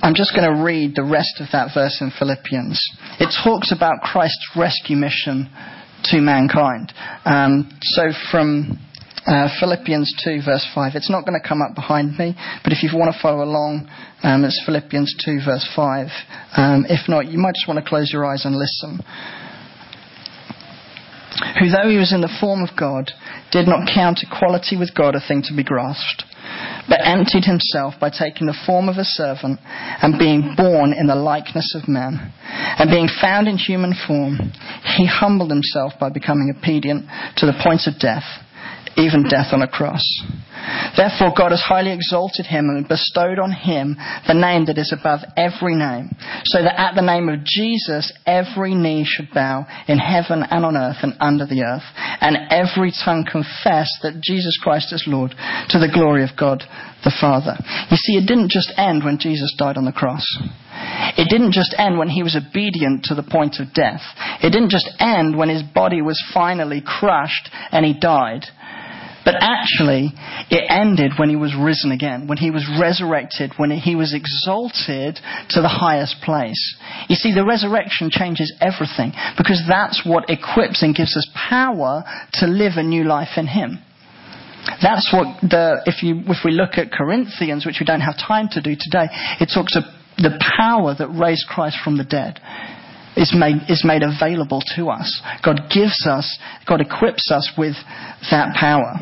I'm 0.02 0.14
just 0.14 0.34
going 0.34 0.50
to 0.50 0.64
read 0.64 0.96
the 0.96 1.04
rest 1.04 1.38
of 1.40 1.48
that 1.52 1.72
verse 1.74 1.98
in 2.00 2.10
Philippians. 2.18 2.80
It 3.18 3.28
talks 3.44 3.72
about 3.72 4.00
Christ's 4.00 4.56
rescue 4.56 4.96
mission 4.96 5.50
to 6.04 6.20
mankind. 6.20 6.92
Um, 7.24 7.78
so 7.82 8.10
from 8.30 8.78
uh, 9.26 9.48
Philippians 9.60 10.12
2, 10.24 10.40
verse 10.44 10.66
5. 10.74 10.92
It's 10.94 11.10
not 11.10 11.26
going 11.26 11.38
to 11.40 11.46
come 11.46 11.60
up 11.62 11.74
behind 11.74 12.16
me, 12.18 12.34
but 12.64 12.72
if 12.72 12.82
you 12.82 12.90
want 12.96 13.14
to 13.14 13.20
follow 13.20 13.44
along, 13.44 13.88
um, 14.22 14.44
it's 14.44 14.60
Philippians 14.64 15.14
2, 15.24 15.40
verse 15.44 15.68
5. 15.76 16.06
Um, 16.56 16.86
if 16.88 17.08
not, 17.08 17.28
you 17.28 17.38
might 17.38 17.54
just 17.54 17.68
want 17.68 17.82
to 17.82 17.88
close 17.88 18.10
your 18.12 18.24
eyes 18.24 18.44
and 18.44 18.56
listen. 18.56 19.00
Who, 21.58 21.70
though 21.70 21.88
he 21.88 21.96
was 21.96 22.12
in 22.12 22.20
the 22.20 22.36
form 22.40 22.62
of 22.62 22.76
God, 22.76 23.12
did 23.52 23.66
not 23.66 23.88
count 23.92 24.20
equality 24.22 24.76
with 24.76 24.94
God 24.94 25.14
a 25.14 25.20
thing 25.20 25.42
to 25.46 25.54
be 25.54 25.64
grasped 25.64 26.24
but 26.88 27.00
emptied 27.04 27.44
himself 27.44 27.94
by 28.00 28.10
taking 28.10 28.46
the 28.46 28.58
form 28.66 28.88
of 28.88 28.96
a 28.96 29.04
servant 29.04 29.60
and 29.64 30.18
being 30.18 30.54
born 30.56 30.92
in 30.92 31.06
the 31.06 31.14
likeness 31.14 31.74
of 31.74 31.88
man. 31.88 32.32
And 32.78 32.90
being 32.90 33.08
found 33.20 33.48
in 33.48 33.56
human 33.56 33.94
form, 34.06 34.52
he 34.96 35.06
humbled 35.06 35.50
himself 35.50 35.92
by 36.00 36.10
becoming 36.10 36.52
obedient 36.56 37.06
to 37.36 37.46
the 37.46 37.58
point 37.62 37.86
of 37.86 38.00
death 38.00 38.24
even 39.00 39.24
death 39.28 39.52
on 39.52 39.62
a 39.62 39.68
cross. 39.68 40.04
Therefore, 40.96 41.32
God 41.36 41.50
has 41.50 41.62
highly 41.62 41.92
exalted 41.92 42.46
him 42.46 42.68
and 42.68 42.86
bestowed 42.86 43.38
on 43.38 43.52
him 43.52 43.96
the 44.26 44.34
name 44.34 44.66
that 44.66 44.78
is 44.78 44.92
above 44.92 45.20
every 45.36 45.74
name, 45.74 46.10
so 46.44 46.62
that 46.62 46.78
at 46.78 46.94
the 46.94 47.02
name 47.02 47.28
of 47.28 47.44
Jesus 47.44 48.12
every 48.26 48.74
knee 48.74 49.04
should 49.08 49.32
bow 49.32 49.66
in 49.88 49.98
heaven 49.98 50.44
and 50.50 50.64
on 50.64 50.76
earth 50.76 50.98
and 51.02 51.14
under 51.20 51.46
the 51.46 51.62
earth, 51.62 51.86
and 52.20 52.36
every 52.50 52.92
tongue 52.92 53.24
confess 53.24 53.88
that 54.02 54.20
Jesus 54.22 54.58
Christ 54.62 54.92
is 54.92 55.04
Lord 55.06 55.30
to 55.70 55.78
the 55.78 55.90
glory 55.92 56.22
of 56.22 56.36
God 56.38 56.62
the 57.04 57.16
Father. 57.20 57.56
You 57.90 57.96
see, 57.96 58.16
it 58.16 58.26
didn't 58.26 58.50
just 58.50 58.72
end 58.76 59.04
when 59.04 59.18
Jesus 59.18 59.54
died 59.56 59.76
on 59.76 59.84
the 59.84 59.92
cross. 59.92 60.26
It 61.16 61.28
didn't 61.28 61.52
just 61.52 61.74
end 61.78 61.98
when 61.98 62.08
he 62.08 62.22
was 62.22 62.36
obedient 62.36 63.04
to 63.04 63.14
the 63.14 63.22
point 63.22 63.56
of 63.58 63.72
death. 63.74 64.02
It 64.42 64.50
didn't 64.50 64.70
just 64.70 64.88
end 64.98 65.36
when 65.36 65.48
his 65.48 65.62
body 65.62 66.02
was 66.02 66.22
finally 66.32 66.82
crushed 66.84 67.50
and 67.72 67.84
he 67.84 67.98
died. 67.98 68.44
But 69.24 69.36
actually, 69.40 70.12
it 70.50 70.64
ended 70.68 71.12
when 71.18 71.28
he 71.28 71.36
was 71.36 71.54
risen 71.54 71.92
again, 71.92 72.26
when 72.26 72.38
he 72.38 72.50
was 72.50 72.66
resurrected, 72.80 73.52
when 73.56 73.70
he 73.70 73.94
was 73.94 74.14
exalted 74.14 75.20
to 75.50 75.60
the 75.60 75.68
highest 75.68 76.16
place. 76.24 76.76
You 77.08 77.16
see, 77.16 77.34
the 77.34 77.44
resurrection 77.44 78.08
changes 78.10 78.52
everything 78.60 79.12
because 79.36 79.62
that's 79.68 80.02
what 80.06 80.30
equips 80.30 80.82
and 80.82 80.94
gives 80.94 81.16
us 81.16 81.28
power 81.34 82.04
to 82.34 82.46
live 82.46 82.72
a 82.76 82.82
new 82.82 83.04
life 83.04 83.36
in 83.36 83.46
him. 83.46 83.78
That's 84.82 85.10
what 85.12 85.40
the, 85.42 85.82
if 85.86 86.02
you, 86.02 86.22
if 86.26 86.44
we 86.44 86.52
look 86.52 86.76
at 86.76 86.92
Corinthians, 86.92 87.66
which 87.66 87.76
we 87.80 87.86
don't 87.86 88.02
have 88.02 88.16
time 88.16 88.48
to 88.52 88.62
do 88.62 88.76
today, 88.78 89.08
it 89.40 89.50
talks 89.52 89.76
of 89.76 89.84
the 90.16 90.36
power 90.56 90.94
that 90.98 91.08
raised 91.08 91.46
Christ 91.48 91.78
from 91.82 91.96
the 91.96 92.04
dead 92.04 92.40
is 93.16 93.34
made, 93.36 93.56
is 93.68 93.84
made 93.84 94.02
available 94.02 94.62
to 94.76 94.88
us. 94.88 95.22
God 95.44 95.62
gives 95.72 96.06
us, 96.06 96.38
God 96.68 96.80
equips 96.80 97.30
us 97.30 97.50
with 97.58 97.74
that 98.30 98.54
power. 98.58 98.94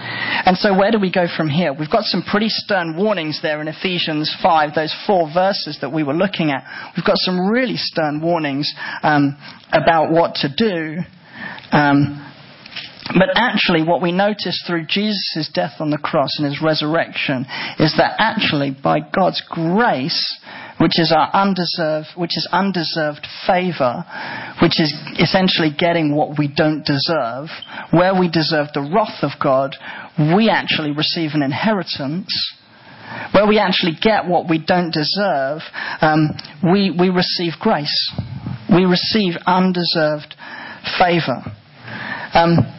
And 0.00 0.56
so, 0.56 0.76
where 0.76 0.90
do 0.90 0.98
we 0.98 1.12
go 1.12 1.26
from 1.36 1.48
here? 1.48 1.72
We've 1.72 1.90
got 1.90 2.04
some 2.04 2.22
pretty 2.22 2.48
stern 2.48 2.96
warnings 2.96 3.40
there 3.42 3.60
in 3.60 3.68
Ephesians 3.68 4.34
5, 4.42 4.74
those 4.74 4.94
four 5.06 5.28
verses 5.32 5.78
that 5.80 5.92
we 5.92 6.04
were 6.04 6.14
looking 6.14 6.50
at. 6.50 6.64
We've 6.96 7.04
got 7.04 7.18
some 7.18 7.48
really 7.50 7.76
stern 7.76 8.20
warnings 8.20 8.72
um, 9.02 9.36
about 9.72 10.10
what 10.12 10.36
to 10.36 10.48
do. 10.54 10.98
Um, 11.72 12.24
but 13.08 13.28
actually, 13.34 13.82
what 13.82 14.02
we 14.02 14.12
notice 14.12 14.62
through 14.66 14.86
Jesus' 14.86 15.50
death 15.52 15.80
on 15.80 15.90
the 15.90 15.98
cross 15.98 16.38
and 16.38 16.46
his 16.46 16.62
resurrection 16.62 17.46
is 17.78 17.94
that 17.96 18.16
actually, 18.18 18.70
by 18.70 19.00
God's 19.00 19.42
grace, 19.48 20.38
which 20.80 20.98
is 20.98 21.12
our 21.14 21.30
undeserved, 21.32 22.08
which 22.16 22.36
is 22.36 22.48
undeserved 22.52 23.26
favor, 23.46 24.04
which 24.62 24.80
is 24.80 24.94
essentially 25.18 25.70
getting 25.76 26.14
what 26.14 26.38
we 26.38 26.48
don't 26.48 26.84
deserve, 26.84 27.48
where 27.90 28.18
we 28.18 28.30
deserve 28.30 28.68
the 28.74 28.80
wrath 28.80 29.22
of 29.22 29.32
God, 29.42 29.76
we 30.34 30.48
actually 30.48 30.92
receive 30.92 31.30
an 31.34 31.42
inheritance. 31.42 32.28
Where 33.32 33.46
we 33.46 33.58
actually 33.58 33.96
get 34.00 34.26
what 34.26 34.50
we 34.50 34.58
don't 34.58 34.92
deserve, 34.92 35.62
um, 36.02 36.28
we, 36.62 36.90
we 36.90 37.08
receive 37.08 37.54
grace. 37.58 38.12
We 38.70 38.84
receive 38.84 39.32
undeserved 39.46 40.34
favor. 40.98 41.42
Um, 42.34 42.77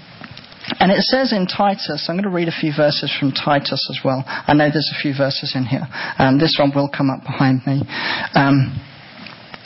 and 0.79 0.91
it 0.91 1.01
says 1.01 1.33
in 1.33 1.45
Titus, 1.45 2.07
I'm 2.07 2.15
going 2.15 2.23
to 2.23 2.29
read 2.29 2.47
a 2.47 2.59
few 2.59 2.71
verses 2.75 3.13
from 3.19 3.31
Titus 3.31 3.85
as 3.89 3.99
well. 4.03 4.23
I 4.25 4.53
know 4.53 4.69
there's 4.71 4.91
a 4.97 5.01
few 5.01 5.13
verses 5.15 5.53
in 5.55 5.65
here. 5.65 5.87
Um, 6.17 6.39
this 6.39 6.55
one 6.57 6.71
will 6.73 6.89
come 6.89 7.09
up 7.09 7.23
behind 7.23 7.61
me. 7.67 7.83
Um, 8.35 8.79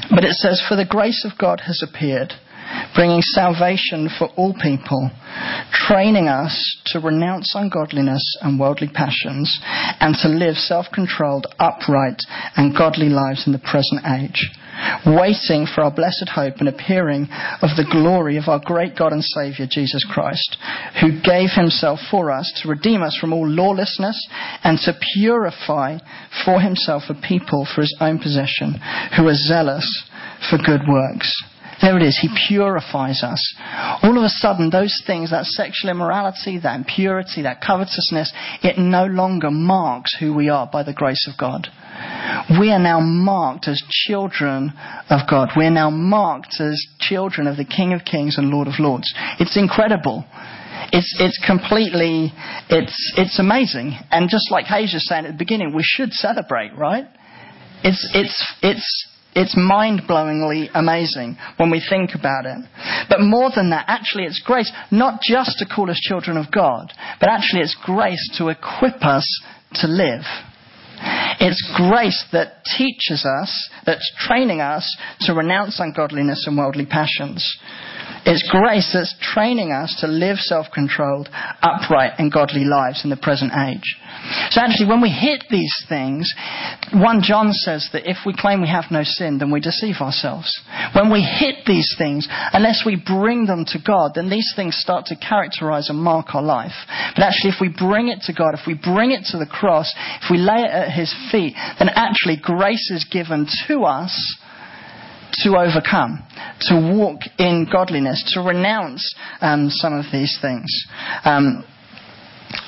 But 0.09 0.25
it 0.25 0.33
says, 0.33 0.61
For 0.67 0.75
the 0.75 0.85
grace 0.85 1.23
of 1.25 1.37
God 1.37 1.61
has 1.61 1.81
appeared, 1.81 2.33
bringing 2.95 3.21
salvation 3.21 4.09
for 4.17 4.27
all 4.35 4.53
people, 4.53 5.11
training 5.71 6.27
us 6.27 6.53
to 6.87 6.99
renounce 6.99 7.53
ungodliness 7.55 8.37
and 8.41 8.59
worldly 8.59 8.89
passions, 8.89 9.59
and 9.99 10.15
to 10.21 10.27
live 10.27 10.55
self 10.55 10.87
controlled, 10.93 11.47
upright, 11.59 12.21
and 12.55 12.75
godly 12.75 13.09
lives 13.09 13.45
in 13.47 13.53
the 13.53 13.59
present 13.59 14.01
age, 14.05 14.49
waiting 15.05 15.65
for 15.67 15.83
our 15.83 15.91
blessed 15.91 16.29
hope 16.33 16.55
and 16.59 16.69
appearing 16.69 17.27
of 17.61 17.75
the 17.75 17.87
glory 17.91 18.37
of 18.37 18.47
our 18.47 18.59
great 18.63 18.95
God 18.97 19.13
and 19.13 19.23
Saviour, 19.23 19.67
Jesus 19.69 20.05
Christ, 20.11 20.57
who 21.01 21.21
gave 21.21 21.49
himself 21.55 21.99
for 22.09 22.31
us 22.31 22.51
to 22.61 22.69
redeem 22.69 23.01
us 23.01 23.17
from 23.19 23.33
all 23.33 23.47
lawlessness 23.47 24.17
and 24.63 24.77
to 24.79 24.97
purify 25.13 25.97
for 26.45 26.59
himself 26.59 27.03
a 27.09 27.15
people 27.15 27.67
for 27.73 27.81
his 27.81 27.95
own 27.99 28.19
possession, 28.19 28.79
who 29.17 29.27
are 29.27 29.35
zealous 29.35 29.87
for 30.49 30.57
good 30.57 30.81
works. 30.87 31.33
There 31.81 31.97
it 31.97 32.03
is. 32.03 32.17
He 32.21 32.29
purifies 32.47 33.23
us. 33.23 33.55
All 34.03 34.17
of 34.17 34.23
a 34.23 34.29
sudden, 34.29 34.69
those 34.69 35.03
things, 35.05 35.31
that 35.31 35.45
sexual 35.45 35.91
immorality, 35.91 36.59
that 36.59 36.77
impurity, 36.77 37.41
that 37.41 37.61
covetousness, 37.61 38.31
it 38.61 38.77
no 38.77 39.05
longer 39.05 39.51
marks 39.51 40.15
who 40.17 40.33
we 40.33 40.49
are 40.49 40.69
by 40.71 40.83
the 40.83 40.93
grace 40.93 41.27
of 41.27 41.37
God. 41.37 41.67
We 42.59 42.71
are 42.71 42.79
now 42.79 42.99
marked 42.99 43.67
as 43.67 43.81
children 43.89 44.73
of 45.09 45.21
God. 45.29 45.49
We 45.55 45.65
are 45.65 45.71
now 45.71 45.89
marked 45.89 46.59
as 46.59 46.83
children 46.99 47.47
of 47.47 47.57
the 47.57 47.65
King 47.65 47.93
of 47.93 48.05
Kings 48.05 48.37
and 48.37 48.49
Lord 48.49 48.67
of 48.67 48.79
Lords. 48.79 49.13
It's 49.39 49.57
incredible. 49.57 50.25
It's, 50.91 51.15
it's 51.19 51.39
completely, 51.45 52.33
it's, 52.69 53.13
it's 53.17 53.39
amazing. 53.39 53.97
And 54.11 54.29
just 54.29 54.51
like 54.51 54.65
was 54.69 55.07
saying 55.07 55.25
at 55.25 55.31
the 55.31 55.37
beginning, 55.37 55.73
we 55.73 55.83
should 55.83 56.11
celebrate, 56.13 56.75
right? 56.77 57.05
It's, 57.83 58.07
it's, 58.13 58.53
it's, 58.61 59.07
it's 59.35 59.55
mind 59.57 60.03
blowingly 60.07 60.69
amazing 60.73 61.37
when 61.57 61.71
we 61.71 61.81
think 61.87 62.11
about 62.13 62.45
it. 62.45 62.57
But 63.09 63.21
more 63.21 63.49
than 63.53 63.71
that, 63.71 63.85
actually, 63.87 64.25
it's 64.25 64.41
grace 64.45 64.71
not 64.91 65.21
just 65.21 65.57
to 65.59 65.65
call 65.65 65.89
us 65.89 65.99
children 65.99 66.37
of 66.37 66.51
God, 66.51 66.91
but 67.19 67.29
actually, 67.29 67.61
it's 67.61 67.77
grace 67.83 68.29
to 68.37 68.49
equip 68.49 69.03
us 69.03 69.25
to 69.75 69.87
live. 69.87 70.21
It's 71.39 71.61
grace 71.75 72.25
that 72.31 72.63
teaches 72.77 73.25
us, 73.25 73.69
that's 73.85 74.11
training 74.17 74.61
us 74.61 74.97
to 75.21 75.33
renounce 75.33 75.79
ungodliness 75.79 76.45
and 76.47 76.57
worldly 76.57 76.85
passions. 76.85 77.57
It's 78.25 78.47
grace 78.49 78.89
that's 78.93 79.13
training 79.33 79.71
us 79.71 79.97
to 79.99 80.07
live 80.07 80.37
self 80.37 80.67
controlled, 80.73 81.29
upright, 81.61 82.13
and 82.17 82.31
godly 82.31 82.63
lives 82.63 83.03
in 83.03 83.09
the 83.09 83.17
present 83.17 83.51
age. 83.51 83.97
So 84.51 84.61
actually, 84.61 84.87
when 84.87 85.01
we 85.01 85.09
hit 85.09 85.43
these 85.49 85.73
things, 85.89 86.31
1 86.93 87.21
John 87.21 87.51
says 87.51 87.89
that 87.91 88.09
if 88.09 88.17
we 88.25 88.33
claim 88.37 88.61
we 88.61 88.69
have 88.69 88.85
no 88.91 89.03
sin, 89.03 89.39
then 89.39 89.51
we 89.51 89.59
deceive 89.59 89.95
ourselves. 89.99 90.47
When 90.95 91.11
we 91.11 91.21
hit 91.21 91.65
these 91.65 91.93
things, 91.97 92.27
unless 92.53 92.83
we 92.85 92.95
bring 92.95 93.45
them 93.45 93.65
to 93.67 93.79
God, 93.85 94.11
then 94.15 94.29
these 94.29 94.53
things 94.55 94.77
start 94.77 95.07
to 95.07 95.15
characterize 95.15 95.89
and 95.89 95.99
mark 95.99 96.33
our 96.33 96.43
life. 96.43 96.75
But 97.15 97.23
actually, 97.23 97.51
if 97.51 97.59
we 97.59 97.69
bring 97.69 98.07
it 98.07 98.21
to 98.23 98.33
God, 98.33 98.53
if 98.53 98.65
we 98.65 98.75
bring 98.75 99.11
it 99.11 99.25
to 99.31 99.37
the 99.37 99.45
cross, 99.45 99.93
if 100.21 100.31
we 100.31 100.37
lay 100.37 100.61
it 100.63 100.71
at 100.71 100.91
His 100.91 101.13
feet, 101.31 101.55
then 101.79 101.89
actually 101.89 102.37
grace 102.41 102.89
is 102.91 103.05
given 103.11 103.47
to 103.67 103.83
us 103.83 104.37
to 105.41 105.57
overcome, 105.57 106.23
to 106.61 106.75
walk 106.95 107.21
in 107.39 107.67
godliness, 107.71 108.33
to 108.33 108.41
renounce 108.41 109.15
um, 109.41 109.69
some 109.69 109.93
of 109.93 110.05
these 110.11 110.37
things. 110.41 110.69
Um, 111.25 111.63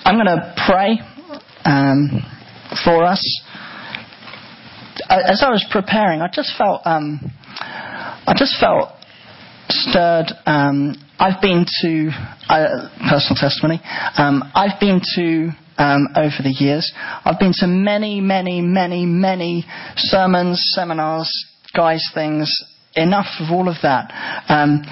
I'm 0.03 0.15
going 0.15 0.25
to 0.25 0.53
pray 0.67 0.99
um, 1.63 2.23
for 2.83 3.03
us. 3.03 3.21
As 5.09 5.43
I 5.43 5.49
was 5.49 5.65
preparing, 5.71 6.21
I 6.21 6.29
just 6.33 6.57
felt, 6.57 6.81
um, 6.85 7.19
I 7.59 8.33
just 8.37 8.59
felt 8.59 8.89
stirred. 9.69 10.31
Um, 10.45 10.95
I've 11.19 11.41
been 11.41 11.65
to 11.81 12.09
uh, 12.49 12.89
personal 13.09 13.35
testimony. 13.35 13.79
Um, 14.17 14.43
I've 14.55 14.79
been 14.79 15.01
to 15.15 15.51
um, 15.77 16.07
over 16.15 16.41
the 16.43 16.55
years. 16.57 16.91
I've 17.23 17.39
been 17.39 17.53
to 17.57 17.67
many, 17.67 18.21
many, 18.21 18.61
many, 18.61 19.05
many 19.05 19.65
sermons, 19.95 20.61
seminars, 20.73 21.29
guys 21.75 22.03
things, 22.13 22.49
enough 22.95 23.27
of 23.39 23.51
all 23.51 23.67
of 23.67 23.75
that 23.83 24.11
um, 24.47 24.83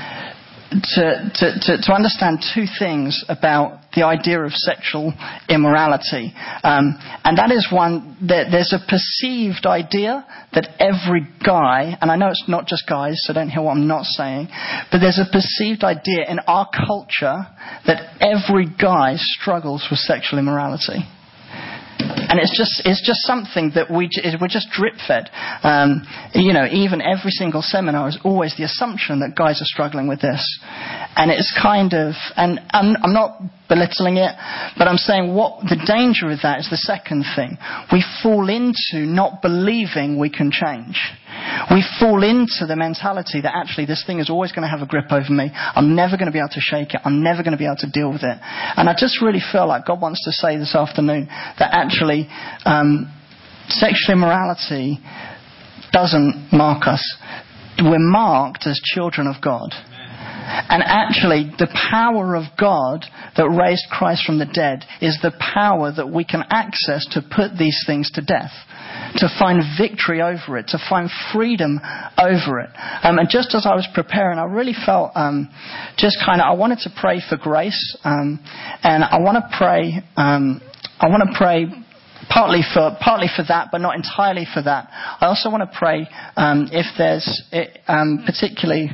to, 0.81 1.31
to, 1.35 1.47
to, 1.61 1.77
to, 1.81 1.93
understand 1.93 2.43
two 2.53 2.65
things 2.79 3.23
about 3.29 3.79
the 3.95 4.03
idea 4.03 4.41
of 4.41 4.51
sexual 4.53 5.13
immorality. 5.47 6.33
Um, 6.63 6.97
and 7.23 7.37
that 7.37 7.51
is 7.51 7.67
one, 7.71 8.17
that 8.27 8.47
there's 8.49 8.73
a 8.73 8.81
perceived 8.89 9.65
idea 9.65 10.25
that 10.53 10.67
every 10.79 11.27
guy, 11.45 11.95
and 12.01 12.09
I 12.09 12.15
know 12.15 12.29
it's 12.29 12.45
not 12.47 12.65
just 12.65 12.89
guys, 12.89 13.21
so 13.23 13.33
don't 13.33 13.49
hear 13.49 13.61
what 13.61 13.77
I'm 13.77 13.87
not 13.87 14.05
saying, 14.05 14.47
but 14.91 14.99
there's 14.99 15.19
a 15.19 15.31
perceived 15.31 15.83
idea 15.83 16.25
in 16.27 16.39
our 16.39 16.67
culture 16.87 17.45
that 17.85 18.17
every 18.19 18.65
guy 18.65 19.15
struggles 19.17 19.85
with 19.91 19.99
sexual 19.99 20.39
immorality. 20.39 21.05
And 21.99 22.39
it's 22.39 22.55
just, 22.57 22.81
it's 22.85 23.05
just 23.05 23.21
something 23.21 23.73
that 23.75 23.91
we, 23.91 24.09
we're 24.41 24.47
just 24.47 24.69
drip 24.71 24.95
fed. 25.07 25.29
Um, 25.61 26.05
you 26.33 26.53
know, 26.53 26.65
even 26.71 27.01
every 27.01 27.31
single 27.31 27.61
seminar 27.61 28.09
is 28.09 28.17
always 28.23 28.55
the 28.57 28.63
assumption 28.63 29.19
that 29.19 29.35
guys 29.35 29.61
are 29.61 29.69
struggling 29.69 30.07
with 30.07 30.21
this. 30.21 30.41
And 31.15 31.29
it's 31.29 31.53
kind 31.61 31.93
of, 31.93 32.15
and 32.35 32.59
I'm, 32.71 32.95
I'm 33.03 33.13
not 33.13 33.39
belittling 33.69 34.17
it, 34.17 34.35
but 34.77 34.87
I'm 34.87 34.97
saying 34.97 35.33
what 35.33 35.61
the 35.61 35.79
danger 35.87 36.29
of 36.31 36.39
that 36.43 36.59
is 36.59 36.69
the 36.69 36.77
second 36.77 37.25
thing. 37.35 37.57
We 37.91 38.03
fall 38.21 38.49
into 38.49 39.05
not 39.05 39.41
believing 39.41 40.19
we 40.19 40.29
can 40.29 40.51
change. 40.51 40.99
We 41.71 41.83
fall 41.99 42.23
into 42.23 42.67
the 42.67 42.75
mentality 42.75 43.41
that 43.41 43.55
actually 43.55 43.85
this 43.85 44.03
thing 44.05 44.19
is 44.19 44.29
always 44.29 44.51
going 44.51 44.63
to 44.63 44.69
have 44.69 44.81
a 44.81 44.89
grip 44.89 45.11
over 45.11 45.31
me. 45.31 45.51
I'm 45.53 45.95
never 45.95 46.17
going 46.17 46.27
to 46.27 46.35
be 46.35 46.39
able 46.39 46.53
to 46.53 46.61
shake 46.61 46.93
it. 46.93 47.01
I'm 47.03 47.23
never 47.23 47.41
going 47.43 47.53
to 47.53 47.57
be 47.57 47.65
able 47.65 47.81
to 47.81 47.91
deal 47.91 48.11
with 48.11 48.23
it. 48.23 48.37
And 48.41 48.89
I 48.89 48.93
just 48.97 49.21
really 49.21 49.41
feel 49.51 49.67
like 49.67 49.85
God 49.85 50.01
wants 50.01 50.23
to 50.25 50.31
say 50.31 50.57
this 50.57 50.75
afternoon 50.75 51.27
that 51.59 51.71
actually 51.71 52.27
um, 52.65 53.11
sexual 53.67 54.13
immorality 54.13 54.99
doesn't 55.91 56.49
mark 56.51 56.87
us. 56.87 57.03
We're 57.79 57.99
marked 57.99 58.67
as 58.67 58.79
children 58.83 59.27
of 59.27 59.41
God. 59.41 59.73
And 60.45 60.83
actually, 60.85 61.51
the 61.57 61.71
power 61.91 62.35
of 62.35 62.43
God 62.59 63.05
that 63.37 63.49
raised 63.49 63.85
Christ 63.89 64.25
from 64.25 64.39
the 64.39 64.45
dead 64.45 64.83
is 65.01 65.17
the 65.21 65.33
power 65.53 65.91
that 65.95 66.09
we 66.09 66.23
can 66.23 66.43
access 66.49 67.05
to 67.11 67.21
put 67.21 67.57
these 67.57 67.77
things 67.87 68.11
to 68.11 68.21
death 68.21 68.51
to 69.15 69.27
find 69.39 69.61
victory 69.77 70.21
over 70.21 70.57
it, 70.57 70.67
to 70.67 70.77
find 70.89 71.09
freedom 71.33 71.79
over 72.17 72.59
it. 72.59 72.69
Um, 73.03 73.19
and 73.19 73.29
just 73.29 73.53
as 73.55 73.65
I 73.65 73.75
was 73.75 73.87
preparing, 73.93 74.39
I 74.39 74.45
really 74.45 74.75
felt 74.85 75.11
um, 75.15 75.49
just 75.97 76.17
kind 76.25 76.41
of, 76.41 76.45
I 76.45 76.53
wanted 76.53 76.79
to 76.79 76.89
pray 76.99 77.21
for 77.27 77.37
grace, 77.37 77.97
um, 78.03 78.39
and 78.83 79.03
I 79.03 79.19
want 79.19 79.37
to 79.37 79.57
pray, 79.57 80.01
um, 80.17 80.61
I 80.99 81.09
want 81.09 81.23
to 81.29 81.37
pray 81.37 81.67
partly 82.29 82.61
for 82.73 82.95
partly 83.01 83.27
for 83.35 83.43
that, 83.47 83.69
but 83.71 83.81
not 83.81 83.95
entirely 83.95 84.47
for 84.51 84.61
that. 84.61 84.87
I 84.91 85.25
also 85.27 85.49
want 85.49 85.69
to 85.69 85.77
pray 85.77 86.07
um, 86.35 86.69
if 86.71 86.85
there's 86.97 87.43
it, 87.51 87.79
um, 87.87 88.23
particularly. 88.25 88.89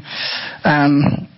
Um, 0.64 1.30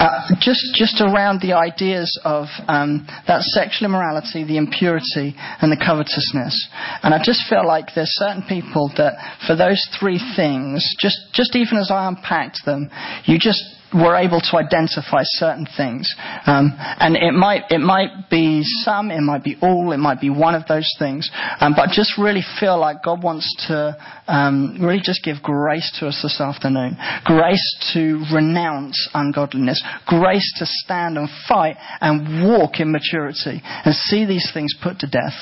uh, 0.00 0.34
just, 0.40 0.64
just 0.74 1.00
around 1.00 1.42
the 1.42 1.52
ideas 1.52 2.18
of 2.24 2.46
um, 2.68 3.06
that 3.28 3.42
sexual 3.42 3.84
immorality, 3.84 4.44
the 4.44 4.56
impurity, 4.56 5.36
and 5.60 5.70
the 5.70 5.76
covetousness. 5.76 6.56
And 7.02 7.12
I 7.12 7.20
just 7.22 7.44
feel 7.48 7.66
like 7.66 7.92
there's 7.94 8.10
certain 8.16 8.42
people 8.48 8.90
that, 8.96 9.14
for 9.46 9.54
those 9.54 9.80
three 10.00 10.18
things, 10.36 10.80
just, 10.98 11.18
just 11.34 11.54
even 11.54 11.76
as 11.76 11.90
I 11.90 12.08
unpacked 12.08 12.64
them, 12.64 12.88
you 13.26 13.38
just 13.38 13.62
were 13.94 14.16
able 14.16 14.40
to 14.40 14.56
identify 14.56 15.22
certain 15.22 15.66
things. 15.76 16.12
Um, 16.46 16.74
and 16.78 17.16
it 17.16 17.32
might, 17.32 17.64
it 17.70 17.80
might 17.80 18.30
be 18.30 18.62
some, 18.84 19.10
it 19.10 19.20
might 19.20 19.42
be 19.42 19.56
all, 19.60 19.92
it 19.92 19.98
might 19.98 20.20
be 20.20 20.30
one 20.30 20.54
of 20.54 20.66
those 20.68 20.88
things. 20.98 21.30
Um, 21.60 21.74
but 21.74 21.88
I 21.88 21.92
just 21.92 22.18
really 22.18 22.44
feel 22.60 22.78
like 22.78 23.02
God 23.02 23.22
wants 23.22 23.52
to 23.68 23.96
um, 24.28 24.78
really 24.80 25.00
just 25.02 25.24
give 25.24 25.42
grace 25.42 25.90
to 26.00 26.06
us 26.06 26.20
this 26.22 26.40
afternoon. 26.40 26.96
Grace 27.24 27.90
to 27.94 28.22
renounce 28.32 29.08
ungodliness. 29.14 29.82
Grace 30.06 30.52
to 30.58 30.66
stand 30.66 31.18
and 31.18 31.28
fight 31.48 31.76
and 32.00 32.46
walk 32.48 32.80
in 32.80 32.92
maturity 32.92 33.60
and 33.62 33.94
see 33.94 34.24
these 34.24 34.50
things 34.54 34.74
put 34.82 35.00
to 35.00 35.06
death. 35.06 35.34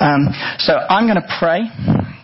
Um, 0.00 0.28
so 0.58 0.74
I'm 0.74 1.06
going 1.06 1.20
to 1.20 1.36
pray. 1.38 2.19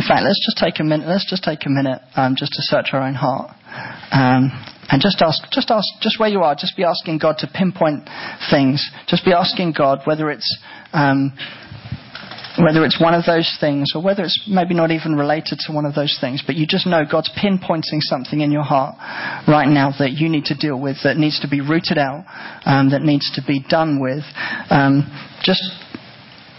In 0.00 0.08
fact, 0.08 0.24
let's 0.24 0.40
just 0.40 0.56
take 0.56 0.80
a 0.80 0.84
minute. 0.84 1.06
Let's 1.06 1.28
just 1.28 1.44
take 1.44 1.66
a 1.66 1.68
minute 1.68 2.00
um, 2.16 2.32
just 2.34 2.52
to 2.52 2.62
search 2.62 2.96
our 2.96 3.02
own 3.04 3.12
heart, 3.12 3.52
um, 4.16 4.48
and 4.88 4.96
just 4.96 5.20
ask, 5.20 5.44
just 5.52 5.70
ask, 5.70 5.84
just 6.00 6.18
where 6.18 6.30
you 6.30 6.40
are. 6.40 6.54
Just 6.54 6.74
be 6.74 6.84
asking 6.84 7.18
God 7.18 7.36
to 7.44 7.46
pinpoint 7.52 8.08
things. 8.50 8.80
Just 9.08 9.26
be 9.26 9.34
asking 9.34 9.74
God 9.76 10.00
whether 10.06 10.30
it's 10.30 10.48
um, 10.94 11.36
whether 12.56 12.82
it's 12.82 12.98
one 12.98 13.12
of 13.12 13.26
those 13.26 13.44
things 13.60 13.92
or 13.94 14.02
whether 14.02 14.24
it's 14.24 14.48
maybe 14.48 14.72
not 14.72 14.90
even 14.90 15.16
related 15.16 15.58
to 15.66 15.72
one 15.72 15.84
of 15.84 15.94
those 15.94 16.16
things, 16.18 16.42
but 16.46 16.56
you 16.56 16.66
just 16.66 16.86
know 16.86 17.04
God's 17.04 17.28
pinpointing 17.36 18.00
something 18.00 18.40
in 18.40 18.50
your 18.50 18.64
heart 18.64 18.96
right 19.46 19.68
now 19.68 19.92
that 19.98 20.12
you 20.12 20.30
need 20.30 20.46
to 20.46 20.56
deal 20.56 20.80
with, 20.80 20.96
that 21.04 21.18
needs 21.18 21.40
to 21.40 21.48
be 21.48 21.60
rooted 21.60 21.98
out, 21.98 22.24
um, 22.64 22.90
that 22.90 23.02
needs 23.02 23.30
to 23.36 23.42
be 23.46 23.62
done 23.68 24.00
with, 24.00 24.24
um, 24.70 25.04
just 25.44 25.60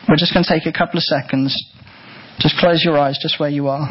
we're 0.07 0.15
just 0.17 0.31
going 0.31 0.45
to 0.45 0.53
take 0.53 0.65
a 0.69 0.77
couple 0.77 0.97
of 0.97 1.03
seconds. 1.03 1.57
Just 2.41 2.57
close 2.57 2.83
your 2.83 2.97
eyes 2.97 3.19
just 3.21 3.39
where 3.39 3.49
you 3.49 3.67
are. 3.67 3.87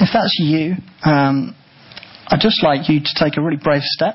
If 0.00 0.08
that's 0.12 0.36
you, 0.38 0.74
um, 1.04 1.54
I'd 2.28 2.40
just 2.40 2.62
like 2.62 2.88
you 2.88 3.00
to 3.00 3.14
take 3.18 3.36
a 3.36 3.42
really 3.42 3.60
brave 3.62 3.82
step 3.82 4.14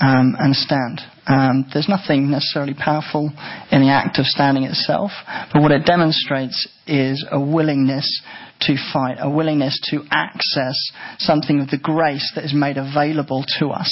um, 0.00 0.34
and 0.38 0.54
stand. 0.54 1.00
Um, 1.26 1.66
there's 1.72 1.88
nothing 1.88 2.30
necessarily 2.30 2.74
powerful 2.74 3.30
in 3.70 3.82
the 3.82 3.90
act 3.90 4.18
of 4.18 4.26
standing 4.26 4.64
itself, 4.64 5.12
but 5.52 5.62
what 5.62 5.70
it 5.70 5.84
demonstrates 5.84 6.68
is 6.92 7.24
a 7.30 7.40
willingness 7.40 8.06
to 8.60 8.76
fight, 8.92 9.16
a 9.18 9.30
willingness 9.30 9.80
to 9.90 10.04
access 10.10 10.76
something 11.18 11.60
of 11.60 11.70
the 11.70 11.78
grace 11.78 12.30
that 12.34 12.44
is 12.44 12.54
made 12.54 12.76
available 12.76 13.44
to 13.58 13.68
us. 13.68 13.90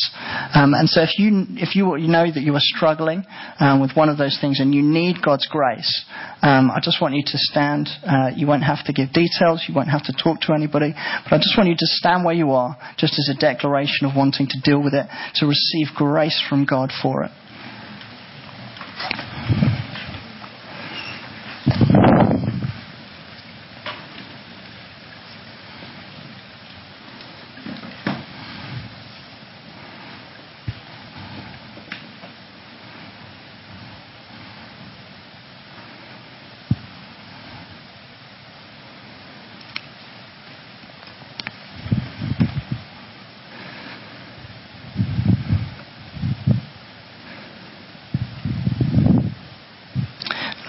Um, 0.55 0.75
and 0.75 0.89
so 0.89 1.03
if 1.03 1.19
you, 1.19 1.47
if 1.57 1.75
you, 1.75 1.97
know 2.07 2.31
that 2.31 2.43
you 2.43 2.55
are 2.55 2.63
struggling 2.77 3.25
um, 3.59 3.81
with 3.81 3.97
one 3.97 4.09
of 4.09 4.19
those 4.19 4.39
things 4.41 4.61
and 4.61 4.75
you 4.75 4.83
need 4.83 5.17
God's 5.25 5.47
grace, 5.49 6.05
um, 6.43 6.71
I 6.71 6.81
just 6.83 7.01
want 7.01 7.15
you 7.15 7.23
to 7.25 7.39
stand. 7.39 7.89
Uh, 8.07 8.31
you 8.37 8.47
won't 8.47 8.63
have 8.63 8.85
to 8.87 8.93
give 8.93 9.13
details, 9.13 9.65
you 9.67 9.75
won't 9.75 9.89
have 9.89 10.05
to 10.05 10.13
talk 10.13 10.41
to 10.43 10.53
anybody, 10.53 10.95
but 11.25 11.33
I 11.33 11.39
just 11.39 11.57
want 11.57 11.69
you 11.69 11.77
to 11.77 11.87
stand 11.87 12.25
where 12.25 12.35
you 12.35 12.51
are, 12.53 12.77
just 12.97 13.19
as 13.19 13.35
a 13.35 13.39
declaration 13.39 14.07
of 14.07 14.17
wanting 14.17 14.47
to 14.49 14.61
deal 14.63 14.83
with 14.83 14.95
it, 14.95 15.07
to 15.37 15.47
receive 15.47 15.89
grace 15.97 16.41
from 16.49 16.65
God 16.65 16.93
for 17.03 17.25
it. 17.25 17.31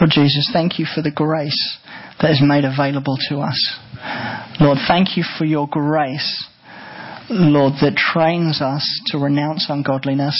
Lord 0.01 0.09
Jesus, 0.09 0.49
thank 0.51 0.79
you 0.79 0.87
for 0.87 1.03
the 1.03 1.11
grace 1.11 1.77
that 2.19 2.31
is 2.31 2.41
made 2.43 2.65
available 2.65 3.17
to 3.29 3.37
us. 3.37 3.77
Lord, 4.59 4.79
thank 4.87 5.15
you 5.15 5.23
for 5.37 5.45
your 5.45 5.67
grace, 5.69 6.47
Lord, 7.29 7.73
that 7.81 7.95
trains 7.95 8.63
us 8.63 8.83
to 9.07 9.19
renounce 9.19 9.67
ungodliness. 9.69 10.35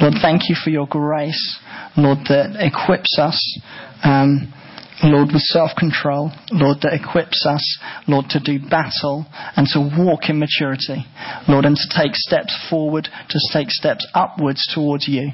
Lord, 0.00 0.14
thank 0.22 0.48
you 0.48 0.54
for 0.62 0.70
your 0.70 0.86
grace, 0.86 1.58
Lord, 1.96 2.18
that 2.28 2.54
equips 2.60 3.18
us 3.18 3.60
um, 4.04 4.54
Lord, 5.02 5.28
with 5.32 5.42
self 5.42 5.72
control, 5.76 6.32
Lord, 6.50 6.78
that 6.80 6.94
equips 6.94 7.44
us, 7.46 7.78
Lord, 8.08 8.26
to 8.30 8.40
do 8.40 8.58
battle 8.58 9.26
and 9.56 9.66
to 9.68 9.80
walk 9.80 10.30
in 10.30 10.38
maturity, 10.38 11.04
Lord, 11.48 11.66
and 11.66 11.76
to 11.76 11.88
take 12.02 12.14
steps 12.14 12.56
forward, 12.70 13.08
to 13.28 13.38
take 13.52 13.70
steps 13.70 14.06
upwards 14.14 14.66
towards 14.74 15.06
you. 15.06 15.32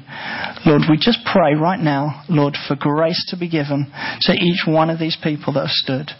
Lord, 0.65 0.83
we 0.89 0.97
just 0.97 1.19
pray 1.25 1.55
right 1.55 1.79
now, 1.79 2.23
Lord, 2.27 2.57
for 2.67 2.75
grace 2.75 3.23
to 3.29 3.37
be 3.37 3.47
given 3.47 3.91
to 4.21 4.33
each 4.33 4.67
one 4.67 4.89
of 4.89 4.99
these 4.99 5.17
people 5.21 5.53
that 5.53 5.67
have 5.67 5.69
stood. 5.69 6.11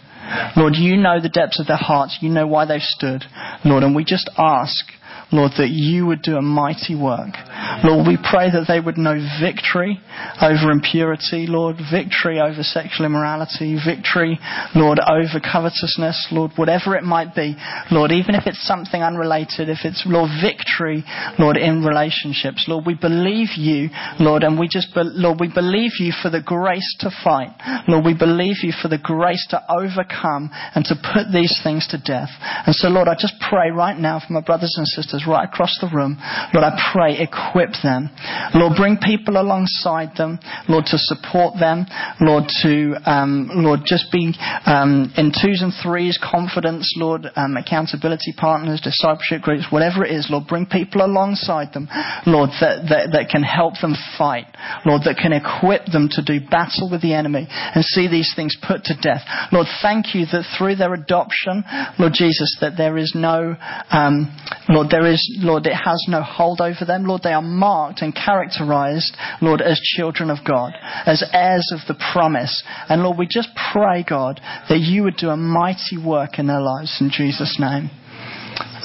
Lord, 0.56 0.74
you 0.76 0.96
know 0.96 1.20
the 1.20 1.28
depths 1.28 1.60
of 1.60 1.66
their 1.66 1.76
hearts, 1.76 2.18
you 2.22 2.30
know 2.30 2.46
why 2.46 2.64
they've 2.64 2.80
stood, 2.80 3.24
Lord, 3.64 3.82
and 3.82 3.94
we 3.94 4.04
just 4.04 4.30
ask, 4.38 4.86
Lord, 5.34 5.52
that 5.58 5.70
you 5.70 6.06
would 6.06 6.22
do 6.22 6.36
a 6.36 6.42
mighty 6.42 6.94
work. 6.94 7.34
Lord, 7.82 8.06
we 8.06 8.16
pray 8.16 8.54
that 8.54 8.70
they 8.70 8.78
would 8.78 8.96
know 8.96 9.18
victory 9.42 9.98
over 10.40 10.70
impurity, 10.70 11.46
Lord, 11.50 11.76
victory 11.90 12.38
over 12.38 12.62
sexual 12.62 13.06
immorality, 13.06 13.74
victory, 13.74 14.38
Lord, 14.74 15.00
over 15.02 15.42
covetousness, 15.42 16.28
Lord, 16.30 16.52
whatever 16.54 16.94
it 16.94 17.02
might 17.02 17.34
be. 17.34 17.56
Lord, 17.90 18.12
even 18.12 18.34
if 18.34 18.46
it's 18.46 18.62
something 18.66 19.02
unrelated, 19.02 19.68
if 19.68 19.82
it's, 19.82 20.04
Lord, 20.06 20.30
victory, 20.38 21.02
Lord, 21.38 21.56
in 21.56 21.82
relationships. 21.82 22.66
Lord, 22.68 22.86
we 22.86 22.94
believe 22.94 23.58
you, 23.58 23.90
Lord, 24.20 24.44
and 24.44 24.58
we 24.58 24.68
just, 24.70 24.94
Lord, 24.94 25.40
we 25.40 25.50
believe 25.52 25.98
you 25.98 26.12
for 26.22 26.30
the 26.30 26.42
grace 26.42 26.94
to 27.00 27.10
fight. 27.24 27.50
Lord, 27.88 28.04
we 28.04 28.14
believe 28.14 28.62
you 28.62 28.70
for 28.70 28.86
the 28.86 29.02
grace 29.02 29.44
to 29.50 29.58
overcome 29.66 30.50
and 30.74 30.84
to 30.86 30.94
put 30.94 31.32
these 31.32 31.58
things 31.64 31.88
to 31.90 31.98
death. 31.98 32.30
And 32.66 32.74
so, 32.74 32.86
Lord, 32.86 33.08
I 33.08 33.14
just 33.18 33.34
pray 33.42 33.70
right 33.74 33.98
now 33.98 34.20
for 34.20 34.32
my 34.32 34.40
brothers 34.40 34.74
and 34.78 34.86
sisters 34.86 35.23
right 35.26 35.48
across 35.48 35.76
the 35.80 35.90
room. 35.92 36.16
Lord, 36.52 36.64
I 36.64 36.72
pray, 36.92 37.18
equip 37.18 37.70
them. 37.82 38.10
Lord, 38.54 38.74
bring 38.76 38.98
people 38.98 39.40
alongside 39.40 40.16
them. 40.16 40.38
Lord, 40.68 40.86
to 40.86 40.98
support 40.98 41.58
them. 41.58 41.86
Lord, 42.20 42.44
to, 42.62 42.94
um, 43.06 43.50
Lord, 43.52 43.80
just 43.84 44.10
be 44.12 44.34
um, 44.66 45.12
in 45.16 45.32
twos 45.32 45.62
and 45.62 45.72
threes, 45.82 46.18
confidence, 46.18 46.92
Lord, 46.96 47.26
um, 47.36 47.56
accountability 47.56 48.34
partners, 48.36 48.80
discipleship 48.80 49.42
groups, 49.42 49.66
whatever 49.70 50.04
it 50.04 50.12
is. 50.12 50.28
Lord, 50.30 50.46
bring 50.46 50.66
people 50.66 51.04
alongside 51.04 51.72
them. 51.72 51.88
Lord, 52.26 52.50
that, 52.60 52.88
that, 52.88 53.12
that 53.12 53.28
can 53.30 53.42
help 53.42 53.74
them 53.80 53.94
fight. 54.18 54.46
Lord, 54.86 55.02
that 55.04 55.16
can 55.20 55.32
equip 55.32 55.86
them 55.86 56.08
to 56.12 56.22
do 56.24 56.40
battle 56.40 56.90
with 56.90 57.02
the 57.02 57.14
enemy 57.14 57.46
and 57.50 57.84
see 57.84 58.08
these 58.08 58.32
things 58.34 58.56
put 58.66 58.84
to 58.84 58.94
death. 59.00 59.22
Lord, 59.52 59.66
thank 59.82 60.14
you 60.14 60.26
that 60.32 60.44
through 60.56 60.76
their 60.76 60.94
adoption, 60.94 61.62
Lord 61.98 62.12
Jesus, 62.14 62.56
that 62.60 62.76
there 62.76 62.96
is 62.96 63.12
no, 63.14 63.56
um, 63.90 64.34
Lord, 64.68 64.88
there 64.90 65.06
is 65.06 65.13
is, 65.14 65.38
Lord, 65.40 65.66
it 65.66 65.74
has 65.74 66.04
no 66.08 66.22
hold 66.22 66.60
over 66.60 66.84
them. 66.86 67.04
Lord, 67.04 67.22
they 67.22 67.32
are 67.32 67.42
marked 67.42 68.02
and 68.02 68.14
characterized, 68.14 69.16
Lord, 69.40 69.60
as 69.60 69.80
children 69.80 70.30
of 70.30 70.38
God, 70.46 70.72
as 71.06 71.24
heirs 71.32 71.70
of 71.72 71.80
the 71.88 72.00
promise. 72.12 72.62
And 72.88 73.02
Lord, 73.02 73.18
we 73.18 73.26
just 73.30 73.48
pray, 73.72 74.04
God, 74.08 74.40
that 74.68 74.80
you 74.80 75.04
would 75.04 75.16
do 75.16 75.30
a 75.30 75.36
mighty 75.36 75.96
work 76.04 76.38
in 76.38 76.46
their 76.46 76.60
lives 76.60 76.98
in 77.00 77.10
Jesus' 77.10 77.56
name. 77.58 77.90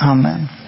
Amen. 0.02 0.59